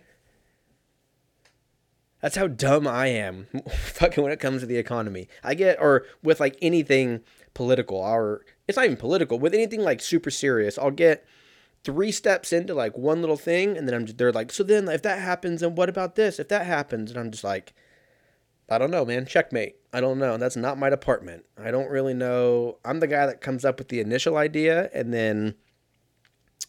[2.22, 5.30] That's how dumb I am fucking when it comes to the economy.
[5.43, 7.22] I get or with like anything
[7.53, 11.26] political or it's not even political, with anything like super serious, I'll get
[11.84, 14.88] three steps into like one little thing and then I'm just they're like, "So then
[14.89, 16.39] if that happens and what about this?
[16.39, 17.74] If that happens?" And I'm just like,
[18.70, 19.26] I don't know, man.
[19.26, 19.78] Checkmate.
[19.91, 20.38] I don't know.
[20.38, 21.45] That's not my department.
[21.57, 22.78] I don't really know.
[22.86, 25.55] I'm the guy that comes up with the initial idea and then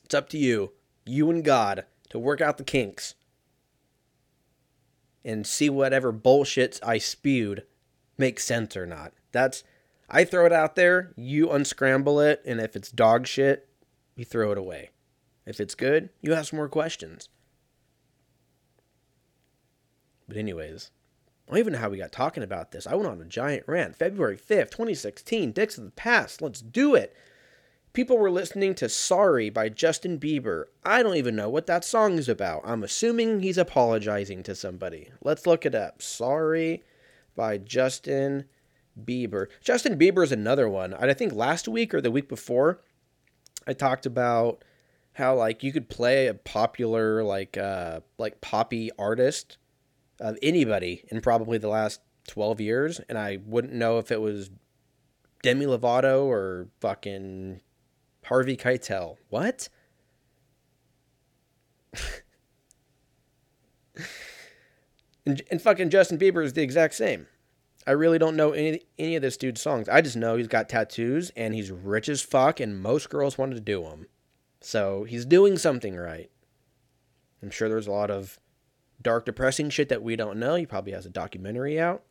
[0.05, 0.73] it's up to you,
[1.05, 3.15] you and God, to work out the kinks
[5.25, 7.65] and see whatever bullshits I spewed
[8.17, 9.13] makes sense or not.
[9.33, 9.65] That's
[10.09, 13.69] I throw it out there, you unscramble it, and if it's dog shit,
[14.17, 14.91] you throw it away.
[15.47, 17.29] If it's good, you ask more questions.
[20.27, 20.91] But anyways,
[21.47, 22.87] I don't even know how we got talking about this.
[22.87, 23.97] I went on a giant rant.
[23.97, 26.43] February 5th, 2016, Dicks of the Past.
[26.43, 27.17] Let's do it.
[27.93, 30.67] People were listening to Sorry by Justin Bieber.
[30.85, 32.63] I don't even know what that song is about.
[32.65, 35.11] I'm assuming he's apologizing to somebody.
[35.23, 36.01] Let's look it up.
[36.01, 36.85] Sorry
[37.35, 38.45] by Justin
[39.05, 39.47] Bieber.
[39.61, 40.95] Justin Bieber is another one.
[40.95, 42.81] I think last week or the week before,
[43.67, 44.63] I talked about
[45.15, 49.59] how like you could play a popular like uh like poppy artist
[50.21, 54.51] of anybody in probably the last 12 years and I wouldn't know if it was
[55.43, 57.61] Demi Lovato or fucking
[58.31, 59.17] Harvey Keitel.
[59.29, 59.69] What?
[65.27, 67.27] and, and fucking Justin Bieber is the exact same.
[67.89, 69.89] I really don't know any any of this dude's songs.
[69.89, 73.57] I just know he's got tattoos and he's rich as fuck, and most girls wanted
[73.57, 74.07] to do him.
[74.61, 76.31] So he's doing something right.
[77.43, 78.39] I'm sure there's a lot of
[79.03, 80.55] dark, depressing shit that we don't know.
[80.55, 82.05] He probably has a documentary out.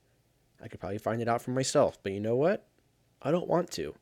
[0.61, 1.97] I could probably find it out for myself.
[2.03, 2.67] But you know what?
[3.22, 3.95] I don't want to.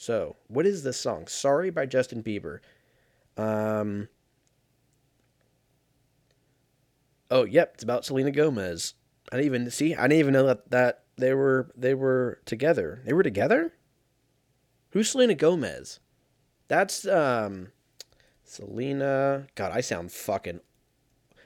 [0.00, 1.26] So, what is this song?
[1.26, 2.60] Sorry by Justin Bieber.
[3.36, 4.08] Um.
[7.30, 8.94] Oh, yep, it's about Selena Gomez.
[9.30, 9.94] I didn't even see.
[9.94, 13.02] I didn't even know that that they were they were together.
[13.04, 13.74] They were together.
[14.92, 16.00] Who's Selena Gomez?
[16.68, 17.68] That's um,
[18.42, 19.48] Selena.
[19.54, 20.60] God, I sound fucking.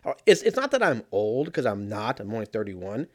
[0.05, 2.21] Oh, it's it's not that I'm old because I'm not.
[2.21, 3.09] I'm only 31,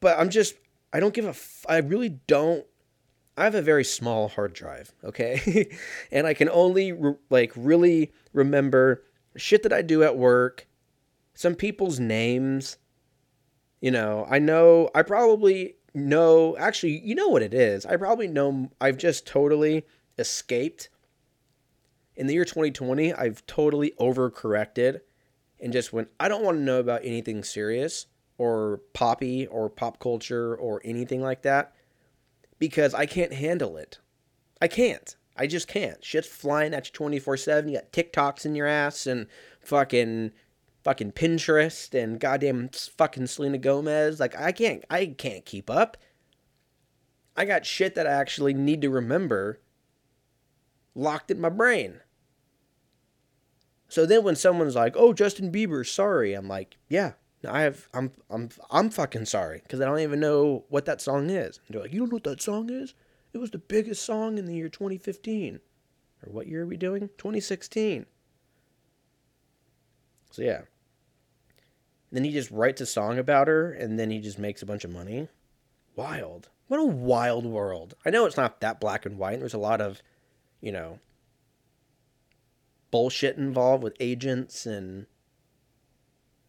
[0.00, 0.56] but I'm just.
[0.92, 1.28] I don't give a.
[1.28, 2.66] F- I really don't.
[3.36, 5.70] I have a very small hard drive, okay,
[6.12, 9.02] and I can only re- like really remember
[9.36, 10.66] shit that I do at work,
[11.34, 12.78] some people's names
[13.84, 17.84] you know, I know, I probably know, actually, you know what it is.
[17.84, 19.84] I probably know, I've just totally
[20.18, 20.88] escaped.
[22.16, 25.00] In the year 2020, I've totally overcorrected
[25.60, 28.06] and just went, I don't want to know about anything serious
[28.38, 31.73] or poppy or pop culture or anything like that
[32.58, 33.98] because I can't handle it.
[34.60, 35.16] I can't.
[35.36, 36.04] I just can't.
[36.04, 37.68] Shit's flying at you 24 7.
[37.68, 39.26] You got TikToks in your ass and
[39.60, 40.32] fucking
[40.84, 44.20] fucking Pinterest and goddamn fucking Selena Gomez.
[44.20, 45.96] Like I can't I can't keep up.
[47.36, 49.60] I got shit that I actually need to remember
[50.94, 52.00] locked in my brain.
[53.88, 57.12] So then when someone's like, "Oh, Justin Bieber, sorry." I'm like, "Yeah,
[57.44, 61.30] I have I'm I'm I'm fucking sorry cuz I don't even know what that song
[61.30, 62.94] is." And they're like, "You don't know what that song is?
[63.32, 65.60] It was the biggest song in the year 2015."
[66.26, 67.10] Or what year are we doing?
[67.18, 68.06] 2016.
[70.30, 70.62] So yeah.
[72.10, 74.84] Then he just writes a song about her and then he just makes a bunch
[74.84, 75.28] of money.
[75.96, 76.48] Wild.
[76.68, 77.94] What a wild world.
[78.06, 79.38] I know it's not that black and white.
[79.38, 80.02] There's a lot of,
[80.60, 81.00] you know,
[82.90, 85.06] bullshit involved with agents and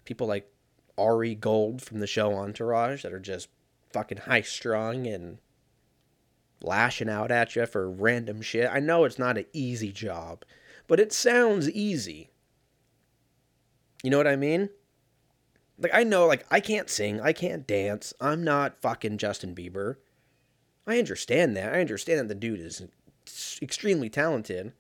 [0.06, 0.52] people like
[0.98, 3.50] Ari Gold from the show Entourage that are just
[3.91, 5.38] fucking high strung and
[6.62, 8.70] lashing out at you for random shit.
[8.72, 10.43] I know it's not an easy job,
[10.88, 12.30] but it sounds easy.
[14.04, 14.70] You know what I mean?
[15.78, 18.14] Like I know like I can't sing, I can't dance.
[18.22, 19.96] I'm not fucking Justin Bieber.
[20.88, 21.74] I understand that.
[21.74, 22.84] I understand that the dude is
[23.62, 24.74] extremely talented.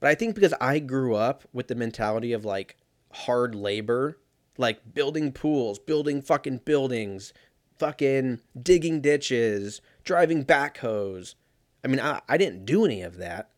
[0.00, 2.76] But I think because I grew up with the mentality of like
[3.12, 4.18] hard labor,
[4.58, 7.32] like building pools, building fucking buildings,
[7.78, 11.34] fucking digging ditches, driving backhoes.
[11.84, 13.50] I mean, I, I didn't do any of that.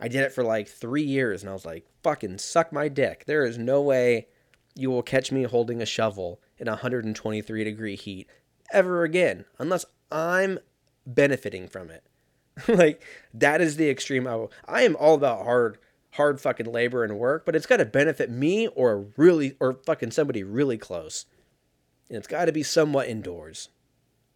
[0.00, 3.24] I did it for like three years and I was like, fucking suck my dick.
[3.26, 4.28] There is no way
[4.74, 8.28] you will catch me holding a shovel in 123 degree heat
[8.72, 10.58] ever again unless I'm
[11.04, 12.04] benefiting from it.
[12.68, 13.02] like
[13.34, 15.78] that is the extreme I, will, I am all about hard
[16.12, 20.10] hard fucking labor and work, but it's got to benefit me or really or fucking
[20.10, 21.26] somebody really close.
[22.08, 23.68] And it's got to be somewhat indoors.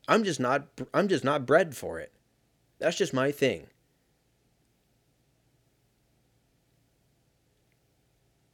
[0.07, 2.13] I'm just not I'm just not bred for it.
[2.79, 3.69] That's just my thing.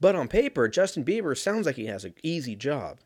[0.01, 3.01] But on paper, Justin Bieber sounds like he has an easy job.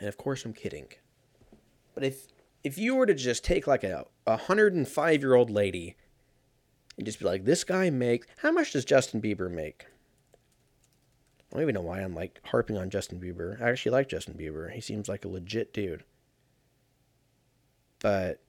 [0.00, 0.88] And of course, I'm kidding.
[1.94, 2.28] But if
[2.64, 5.96] if you were to just take like a, a 105 year old lady
[6.96, 9.86] and just be like, this guy makes, how much does Justin Bieber make?
[11.52, 13.60] I don't even know why I'm like harping on Justin Bieber.
[13.60, 14.70] I actually like Justin Bieber.
[14.70, 16.04] He seems like a legit dude.
[18.00, 18.40] But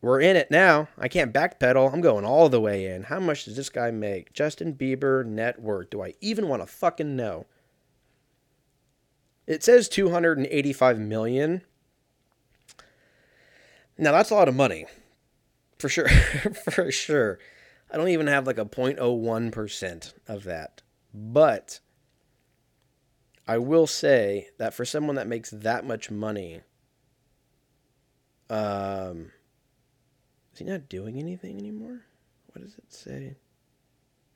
[0.00, 0.88] we're in it now.
[0.96, 1.92] I can't backpedal.
[1.92, 3.04] I'm going all the way in.
[3.04, 4.32] How much does this guy make?
[4.32, 5.90] Justin Bieber net worth.
[5.90, 7.46] Do I even want to fucking know?
[9.46, 11.62] It says 285 million,
[13.98, 14.86] Now that's a lot of money.
[15.82, 16.08] For sure.
[16.70, 17.40] For sure.
[17.90, 20.82] I don't even have like a 0.01% of that.
[21.12, 21.80] But
[23.48, 26.60] I will say that for someone that makes that much money,
[28.48, 29.32] um,
[30.52, 32.02] is he not doing anything anymore?
[32.52, 33.34] What does it say?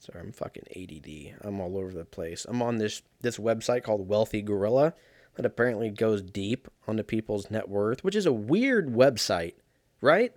[0.01, 1.47] Sorry, I'm fucking ADD.
[1.47, 2.45] I'm all over the place.
[2.49, 4.95] I'm on this this website called Wealthy Gorilla
[5.37, 9.55] that apparently goes deep onto people's net worth, which is a weird website,
[10.01, 10.35] right?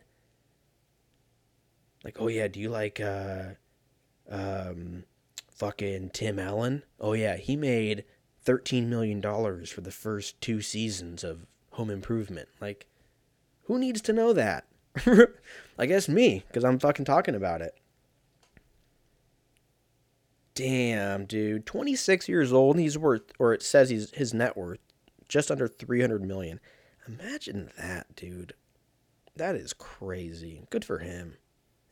[2.03, 3.49] Like, oh yeah, do you like uh
[4.29, 5.03] um
[5.51, 6.83] fucking Tim Allen?
[6.99, 8.05] Oh yeah, he made
[8.43, 12.49] 13 million dollars for the first 2 seasons of Home Improvement.
[12.61, 12.87] Like
[13.63, 14.65] who needs to know that?
[15.77, 17.75] I guess me, cuz I'm fucking talking about it.
[20.55, 21.65] Damn, dude.
[21.65, 24.79] 26 years old and he's worth or it says he's his net worth
[25.29, 26.59] just under 300 million.
[27.07, 28.53] Imagine that, dude.
[29.35, 30.63] That is crazy.
[30.69, 31.37] Good for him.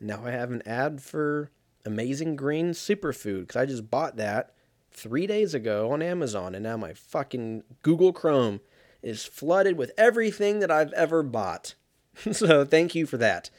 [0.00, 1.50] Now I have an ad for
[1.84, 4.54] Amazing Green Superfood because I just bought that
[4.90, 8.60] three days ago on Amazon, and now my fucking Google Chrome
[9.02, 11.74] is flooded with everything that I've ever bought.
[12.32, 13.50] so thank you for that.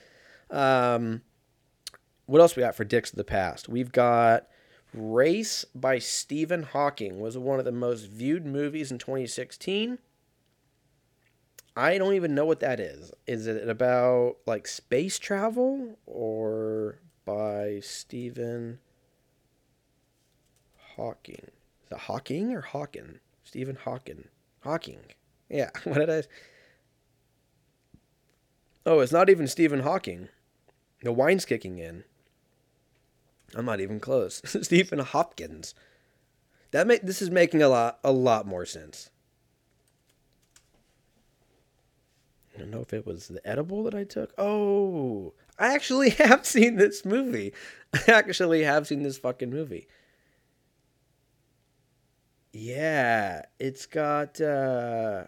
[0.49, 1.21] Um,
[2.25, 3.69] what else we got for Dicks of the Past?
[3.69, 4.47] We've got
[4.93, 9.99] Race by Stephen Hawking was one of the most viewed movies in 2016.
[11.79, 13.13] I don't even know what that is.
[13.25, 18.79] Is it about like space travel or by Stephen
[20.97, 21.51] Hawking?
[21.85, 23.19] Is it Hawking or Hawking?
[23.45, 24.25] Stephen Hawking.
[24.59, 24.99] Hawking.
[25.47, 25.69] Yeah.
[25.85, 26.23] What did I?
[28.85, 30.27] Oh, it's not even Stephen Hawking.
[31.01, 32.03] The wine's kicking in.
[33.55, 34.41] I'm not even close.
[34.61, 35.73] Stephen Hopkins.
[36.71, 39.11] That make this is making a lot a lot more sense.
[42.59, 44.33] I don't know if it was the edible that I took.
[44.37, 47.53] Oh, I actually have seen this movie.
[47.93, 49.87] I actually have seen this fucking movie.
[52.53, 55.25] Yeah, it's got uh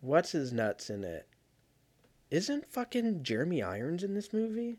[0.00, 1.28] what's his nuts in it?
[2.30, 4.78] Isn't fucking Jeremy Irons in this movie?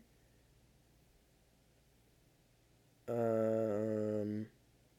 [3.08, 4.46] Um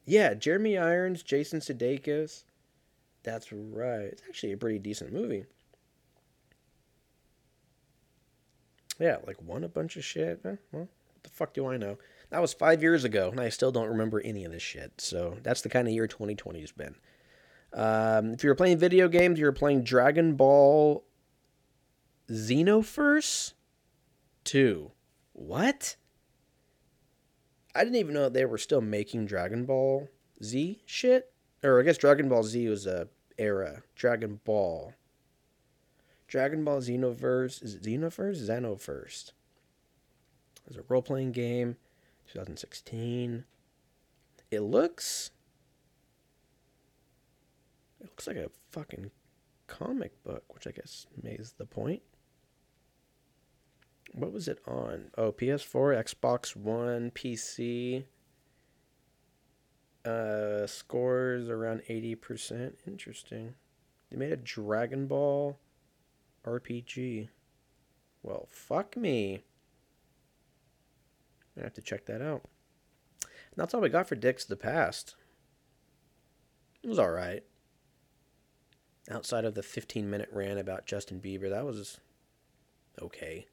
[0.06, 2.44] yeah, Jeremy Irons, Jason Sudeikis.
[3.30, 4.06] That's right.
[4.06, 5.46] It's actually a pretty decent movie.
[9.00, 10.42] Yeah, like won a bunch of shit.
[10.44, 11.98] Eh, well, what the fuck do I know?
[12.32, 14.94] That was five years ago, and I still don't remember any of this shit.
[14.98, 16.96] So that's the kind of year 2020 has been.
[17.72, 21.06] Um, if you were playing video games, you were playing Dragon Ball
[22.30, 23.54] Xenoverse
[24.44, 24.92] 2.
[25.34, 25.96] What?
[27.76, 30.10] I didn't even know they were still making Dragon Ball
[30.44, 31.32] Z shit.
[31.64, 33.08] Or I guess Dragon Ball Z was a
[33.40, 33.82] era.
[33.96, 34.94] Dragon Ball.
[36.28, 37.64] Dragon Ball Xenoverse.
[37.64, 38.38] Is it Xenoverse?
[38.38, 39.32] Xenoverse.
[40.68, 41.78] It's a role playing game.
[42.28, 43.46] 2016.
[44.52, 45.32] It looks.
[48.00, 49.12] It looks like a fucking
[49.68, 52.02] comic book, which I guess is the point.
[54.14, 55.12] What was it on?
[55.18, 58.04] Oh, PS4, Xbox One, PC.
[60.10, 62.74] Uh, scores around 80%.
[62.88, 63.54] Interesting.
[64.10, 65.60] They made a Dragon Ball
[66.44, 67.30] RPG.
[68.24, 69.44] Well, fuck me.
[71.56, 72.42] I have to check that out.
[73.22, 75.16] And that's all we got for Dicks the Past.
[76.82, 77.44] It was alright.
[79.12, 82.00] Outside of the 15 minute rant about Justin Bieber, that was
[83.00, 83.46] okay.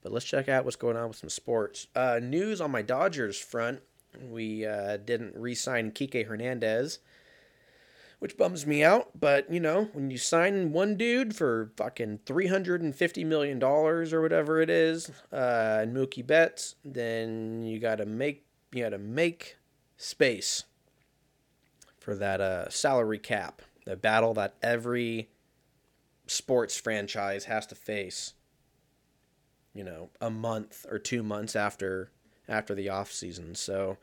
[0.00, 1.88] But let's check out what's going on with some sports.
[1.96, 3.80] Uh, news on my Dodgers front.
[4.28, 6.98] We uh, didn't re sign Kike Hernandez
[8.20, 9.18] which bums me out.
[9.18, 14.70] But, you know, when you sign one dude for fucking $350 million or whatever it
[14.70, 19.56] is, uh, and Mookie Betts, then you got to make, you got to make
[19.96, 20.64] space
[21.98, 25.30] for that uh, salary cap, the battle that every
[26.26, 28.34] sports franchise has to face,
[29.74, 32.10] you know, a month or two months after
[32.50, 33.54] after the off season.
[33.54, 33.96] So,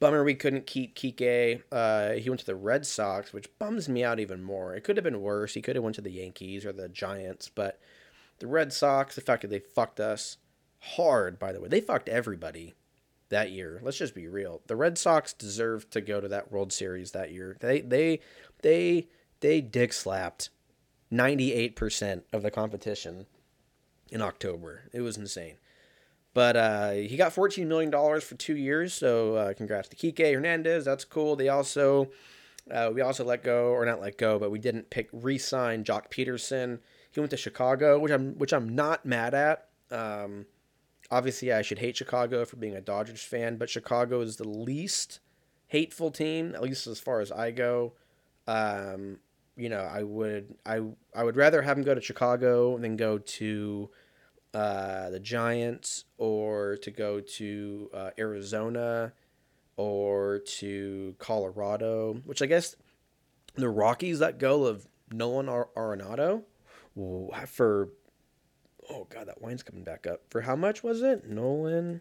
[0.00, 1.62] Bummer we couldn't keep Kike.
[1.72, 4.74] Uh, he went to the Red Sox, which bums me out even more.
[4.74, 5.54] It could have been worse.
[5.54, 7.80] He could have went to the Yankees or the Giants, but
[8.38, 10.36] the Red Sox, the fact that they fucked us
[10.80, 12.74] hard, by the way, they fucked everybody
[13.28, 13.80] that year.
[13.82, 14.62] Let's just be real.
[14.68, 17.56] The Red Sox deserved to go to that World Series that year.
[17.60, 18.20] They they
[18.62, 19.08] they
[19.40, 20.50] they dick slapped
[21.12, 23.26] 98% of the competition
[24.10, 24.82] in October.
[24.92, 25.56] It was insane.
[26.38, 30.84] But uh, he got $14 million for two years, so uh, congrats to Kike Hernandez.
[30.84, 31.34] That's cool.
[31.34, 32.12] They also
[32.70, 36.12] Uh, we also let go, or not let go, but we didn't pick re-sign Joc
[36.12, 36.78] Pederson.
[37.10, 39.66] He went to Chicago, which I'm which I'm not mad at.
[39.90, 40.46] Um,
[41.10, 45.18] obviously, I should hate Chicago for being a Dodgers fan, but Chicago is the least
[45.66, 47.94] hateful team, at least as far as I go.
[48.46, 49.18] Um,
[49.56, 50.82] you know, I would I
[51.16, 53.90] I would rather have him go to Chicago than go to
[54.54, 59.12] uh, the Giants or to go to uh, Arizona
[59.76, 62.76] or to Colorado, which I guess
[63.54, 66.42] the Rockies let go of Nolan Ar- Arenado.
[67.46, 67.90] For
[68.90, 70.22] oh god that wine's coming back up.
[70.28, 71.28] For how much was it?
[71.28, 72.00] Nolan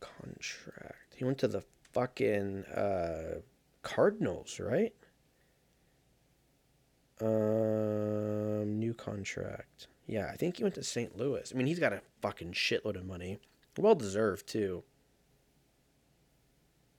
[0.00, 1.14] contract.
[1.16, 1.62] He went to the
[1.92, 3.40] fucking uh,
[3.82, 4.94] Cardinals right
[7.22, 11.16] um new contract yeah, I think he went to St.
[11.16, 11.52] Louis.
[11.54, 13.38] I mean, he's got a fucking shitload of money.
[13.78, 14.82] Well deserved, too.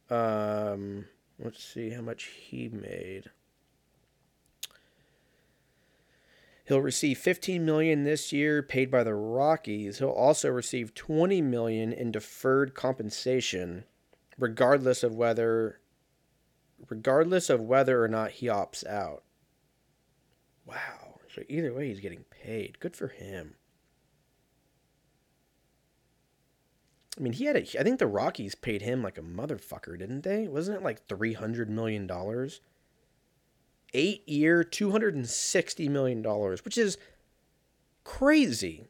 [0.10, 1.08] Um,
[1.38, 3.30] let's see how much he made.
[6.64, 10.00] He'll receive 15 million this year paid by the Rockies.
[10.00, 13.84] He'll also receive 20 million in deferred compensation
[14.40, 15.82] regardless of whether
[16.90, 19.24] regardless of whether or not he opts out.
[20.66, 21.20] Wow.
[21.34, 22.80] So either way, he's getting paid.
[22.80, 23.56] Good for him.
[27.18, 27.80] I mean, he had a.
[27.80, 30.48] I think the Rockies paid him like a motherfucker, didn't they?
[30.48, 32.62] Wasn't it like three hundred million dollars?
[33.94, 36.98] Eight year, two hundred and sixty million dollars, which is
[38.04, 38.88] crazy.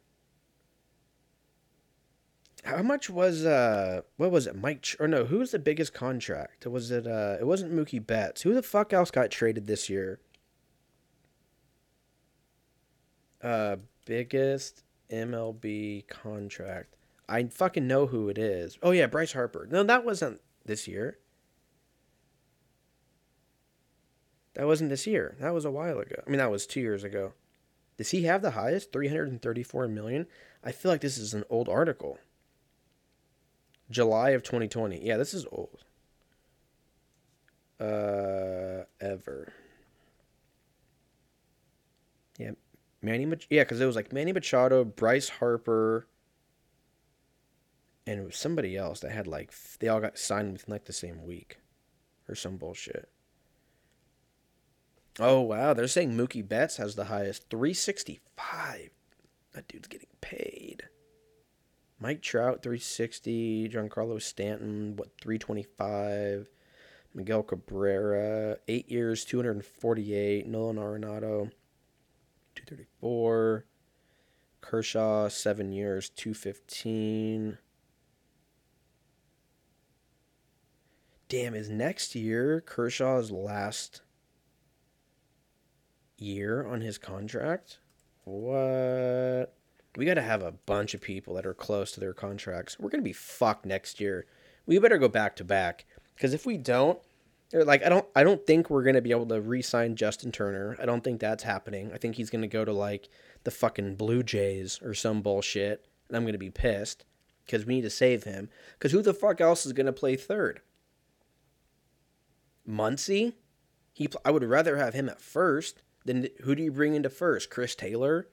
[2.63, 5.95] How much was uh what was it Mike Ch- or no who was the biggest
[5.95, 9.89] contract was it uh it wasn't Mookie Betts who the fuck else got traded this
[9.89, 10.19] year
[13.44, 16.96] uh, biggest MLB contract.
[17.28, 18.78] I fucking know who it is.
[18.84, 19.68] Oh yeah, Bryce Harper.
[19.70, 21.18] No, that wasn't this year.
[24.56, 25.38] That wasn't this year.
[25.39, 26.22] That was a while ago.
[26.26, 27.34] I mean, that was two years ago.
[27.98, 28.92] Does he have the highest?
[28.92, 30.28] 334 million?
[30.64, 32.20] I feel like this is an old article.
[33.89, 35.06] July of 2020.
[35.06, 35.84] Yeah, this is old.
[37.80, 39.54] Uh, ever.
[42.38, 42.52] Yeah,
[43.02, 46.08] Manny, Mach- yeah, because it was like Manny Machado, Bryce Harper,
[48.06, 50.93] and it was somebody else that had like they all got signed within like the
[50.93, 51.58] same week,
[52.30, 53.10] or some bullshit.
[55.20, 58.91] Oh wow, they're saying Mookie Betts has the highest, three sixty five.
[59.54, 60.84] That dude's getting paid.
[61.99, 63.68] Mike Trout, three sixty.
[63.68, 66.47] Giancarlo Stanton, what three twenty five.
[67.14, 70.47] Miguel Cabrera, eight years, two hundred and forty eight.
[70.47, 71.52] Nolan Arenado.
[72.66, 73.66] 234.
[74.62, 77.57] Kershaw, seven years, 215.
[81.28, 84.01] Damn, is next year Kershaw's last
[86.18, 87.80] year on his contract?
[88.26, 89.53] What?
[89.97, 92.80] We got to have a bunch of people that are close to their contracts.
[92.80, 94.26] We're going to be fucked next year.
[94.66, 95.86] We better go back to back
[96.16, 96.99] because if we don't,
[97.54, 100.78] like I don't I don't think we're gonna be able to re-sign Justin Turner.
[100.82, 101.91] I don't think that's happening.
[101.93, 103.10] I think he's gonna go to like
[103.43, 107.06] the fucking Blue Jays or some bullshit, and I'm gonna be pissed
[107.45, 108.49] because we need to save him.
[108.74, 110.62] Because who the fuck else is gonna play third?
[112.68, 113.34] Muncy?
[113.93, 117.49] He I would rather have him at first than who do you bring into first?
[117.49, 118.28] Chris Taylor?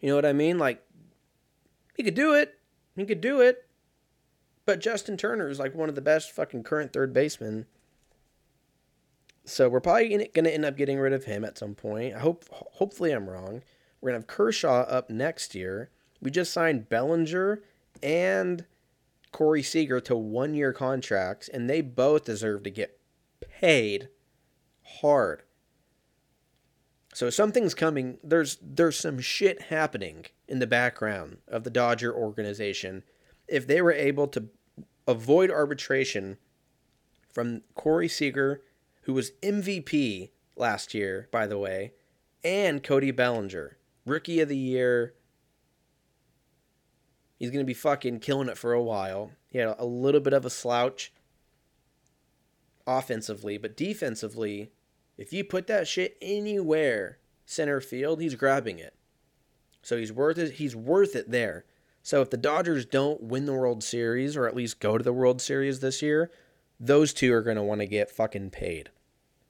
[0.00, 0.58] You know what I mean?
[0.58, 0.82] Like
[1.96, 2.58] he could do it.
[2.96, 3.67] He could do it.
[4.68, 7.64] But Justin Turner is like one of the best fucking current third basemen.
[9.46, 12.14] So we're probably going to end up getting rid of him at some point.
[12.14, 13.62] I hope hopefully I'm wrong.
[14.02, 15.88] We're going to have Kershaw up next year.
[16.20, 17.62] We just signed Bellinger
[18.02, 18.66] and
[19.32, 23.00] Corey Seager to one-year contracts and they both deserve to get
[23.40, 24.10] paid
[25.00, 25.44] hard.
[27.14, 28.18] So something's coming.
[28.22, 33.02] There's there's some shit happening in the background of the Dodger organization.
[33.48, 34.50] If they were able to
[35.08, 36.36] avoid arbitration
[37.32, 38.62] from Corey Seager,
[39.02, 41.94] who was MVP last year, by the way,
[42.44, 45.14] and Cody Bellinger, rookie of the year.
[47.38, 49.32] He's going to be fucking killing it for a while.
[49.48, 51.12] He had a little bit of a slouch
[52.86, 54.72] offensively, but defensively,
[55.16, 58.94] if you put that shit anywhere center field, he's grabbing it.
[59.80, 60.54] So he's worth it.
[60.54, 61.64] He's worth it there.
[62.08, 65.12] So if the Dodgers don't win the World Series or at least go to the
[65.12, 66.30] World Series this year,
[66.80, 68.88] those two are going to want to get fucking paid.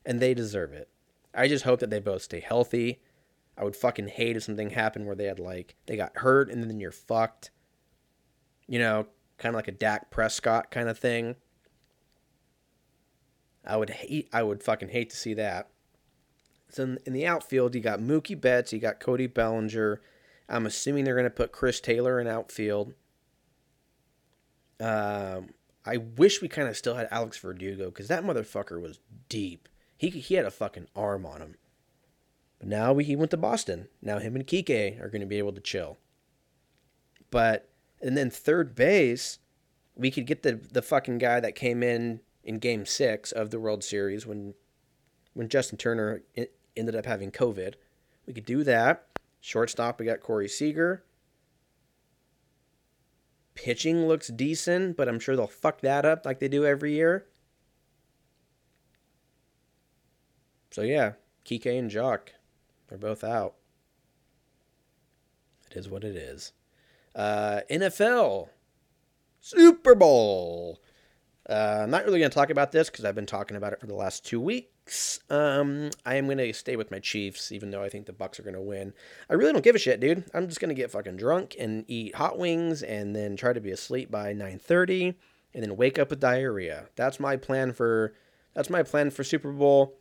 [0.05, 0.89] And they deserve it.
[1.33, 3.01] I just hope that they both stay healthy.
[3.57, 6.65] I would fucking hate if something happened where they had like they got hurt and
[6.65, 7.53] then you're fucked.
[8.67, 9.07] You know,
[9.37, 11.37] kind of like a Dak Prescott kind of thing.
[13.65, 15.69] I would hate, I would fucking hate to see that.
[16.71, 20.01] So in, in the outfield, you got Mookie Betts, you got Cody Bellinger.
[20.49, 22.95] I'm assuming they're going to put Chris Taylor in outfield.
[24.81, 25.51] Um,
[25.85, 29.69] I wish we kind of still had Alex Verdugo because that motherfucker was deep.
[29.97, 31.57] He he had a fucking arm on him.
[32.59, 33.89] But now we, he went to Boston.
[34.03, 35.99] Now him and Kike are going to be able to chill.
[37.31, 37.69] But
[38.01, 39.39] and then third base,
[39.97, 43.61] we could get the the fucking guy that came in in Game Six of the
[43.61, 44.55] World Series when
[45.35, 46.23] when Justin Turner
[46.77, 47.75] ended up having COVID.
[48.27, 49.08] We could do that.
[49.41, 51.05] Shortstop, we got Corey Seager.
[53.55, 57.27] Pitching looks decent, but I'm sure they'll fuck that up like they do every year.
[60.71, 61.13] So yeah,
[61.45, 62.29] Kike and Joc
[62.89, 63.55] they're both out.
[65.71, 66.53] It is what it is.
[67.15, 68.49] Uh, NFL
[69.41, 70.81] Super Bowl.
[71.49, 73.81] Uh, I'm not really going to talk about this because I've been talking about it
[73.81, 74.69] for the last two weeks.
[75.31, 78.43] Um, I am to stay with my Chiefs, even though I think the Bucs are
[78.55, 78.93] to win.
[79.29, 80.25] I really don't give a shit, dude.
[80.35, 83.71] I'm just to get fucking drunk and eat hot wings, and then try to be
[83.71, 85.15] asleep by 9:30,
[85.55, 86.89] and then wake up with diarrhea.
[86.97, 88.15] That's my plan for.
[88.55, 89.99] That's my plan for Super Bowl.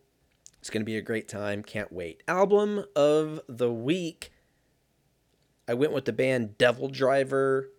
[0.60, 1.64] It's to be a great time.
[1.64, 2.24] Can't wait.
[2.28, 4.32] Album of the week.
[5.68, 7.70] I went with the band Devil Driver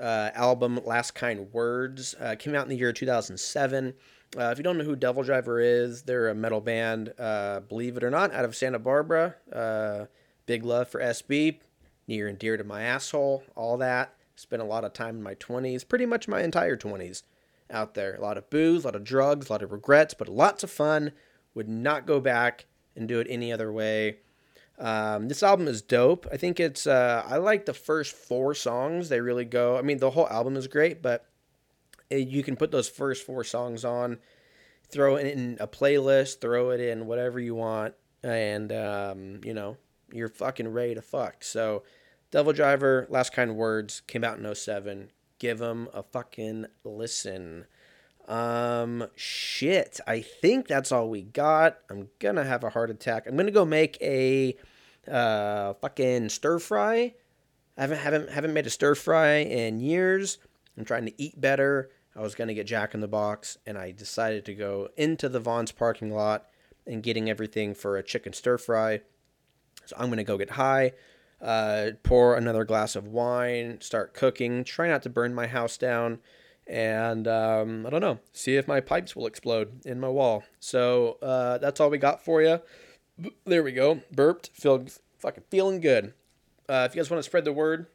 [0.00, 2.14] uh, album, Last Kind Words.
[2.18, 3.94] Uh, came out in the year 2007.
[4.36, 7.96] Uh, if you don't know who Devil Driver is, they're a metal band, uh, believe
[7.96, 9.34] it or not, out of Santa Barbara.
[9.52, 10.06] Uh,
[10.46, 11.58] big love for SB,
[12.06, 14.14] near and dear to my asshole, all that.
[14.36, 17.24] Spent a lot of time in my 20s, pretty much my entire 20s
[17.70, 18.14] out there.
[18.14, 20.70] A lot of booze, a lot of drugs, a lot of regrets, but lots of
[20.70, 21.12] fun.
[21.54, 24.18] Would not go back and do it any other way.
[24.78, 26.26] Um, this album is dope.
[26.32, 26.86] I think it's.
[26.86, 29.08] Uh, I like the first four songs.
[29.08, 29.76] They really go.
[29.76, 31.26] I mean, the whole album is great, but
[32.10, 34.18] you can put those first four songs on,
[34.90, 39.76] throw it in a playlist, throw it in whatever you want, and um, you know
[40.12, 41.44] you're fucking ready to fuck.
[41.44, 41.82] So,
[42.30, 45.10] Devil Driver, Last Kind Words came out in 07.
[45.38, 47.66] Give them a fucking listen.
[48.28, 49.98] Um, shit.
[50.06, 51.78] I think that's all we got.
[51.90, 53.26] I'm gonna have a heart attack.
[53.26, 54.56] I'm gonna go make a
[55.10, 57.14] uh, fucking stir fry.
[57.76, 60.38] I haven't haven't haven't made a stir fry in years.
[60.76, 61.90] I'm trying to eat better.
[62.20, 65.40] I was gonna get Jack in the Box, and I decided to go into the
[65.40, 66.48] Vons parking lot
[66.86, 69.00] and getting everything for a chicken stir fry.
[69.86, 70.92] So I'm gonna go get high,
[71.40, 74.64] uh, pour another glass of wine, start cooking.
[74.64, 76.18] Try not to burn my house down,
[76.66, 78.18] and um, I don't know.
[78.34, 80.44] See if my pipes will explode in my wall.
[80.58, 82.60] So uh, that's all we got for you.
[83.46, 84.02] There we go.
[84.12, 84.50] Burped.
[84.52, 84.84] Feel
[85.18, 86.12] fucking feeling good.
[86.68, 87.86] Uh, if you guys want to spread the word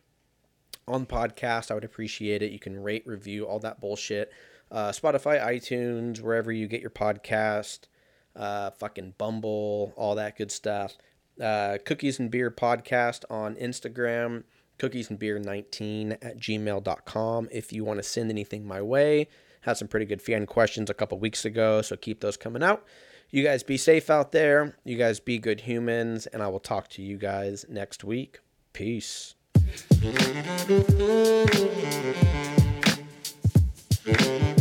[0.87, 2.51] on the podcast, I would appreciate it.
[2.51, 4.31] You can rate, review, all that bullshit.
[4.71, 7.81] Uh, Spotify, iTunes, wherever you get your podcast.
[8.35, 10.97] Uh, fucking Bumble, all that good stuff.
[11.41, 14.43] Uh, Cookies and Beer Podcast on Instagram.
[14.77, 17.49] Cookies and Beer 19 at gmail.com.
[17.51, 19.29] If you want to send anything my way,
[19.61, 22.83] had some pretty good fan questions a couple weeks ago, so keep those coming out.
[23.29, 24.77] You guys be safe out there.
[24.83, 28.39] You guys be good humans, and I will talk to you guys next week.
[28.73, 29.34] Peace.
[34.05, 34.54] Thank you.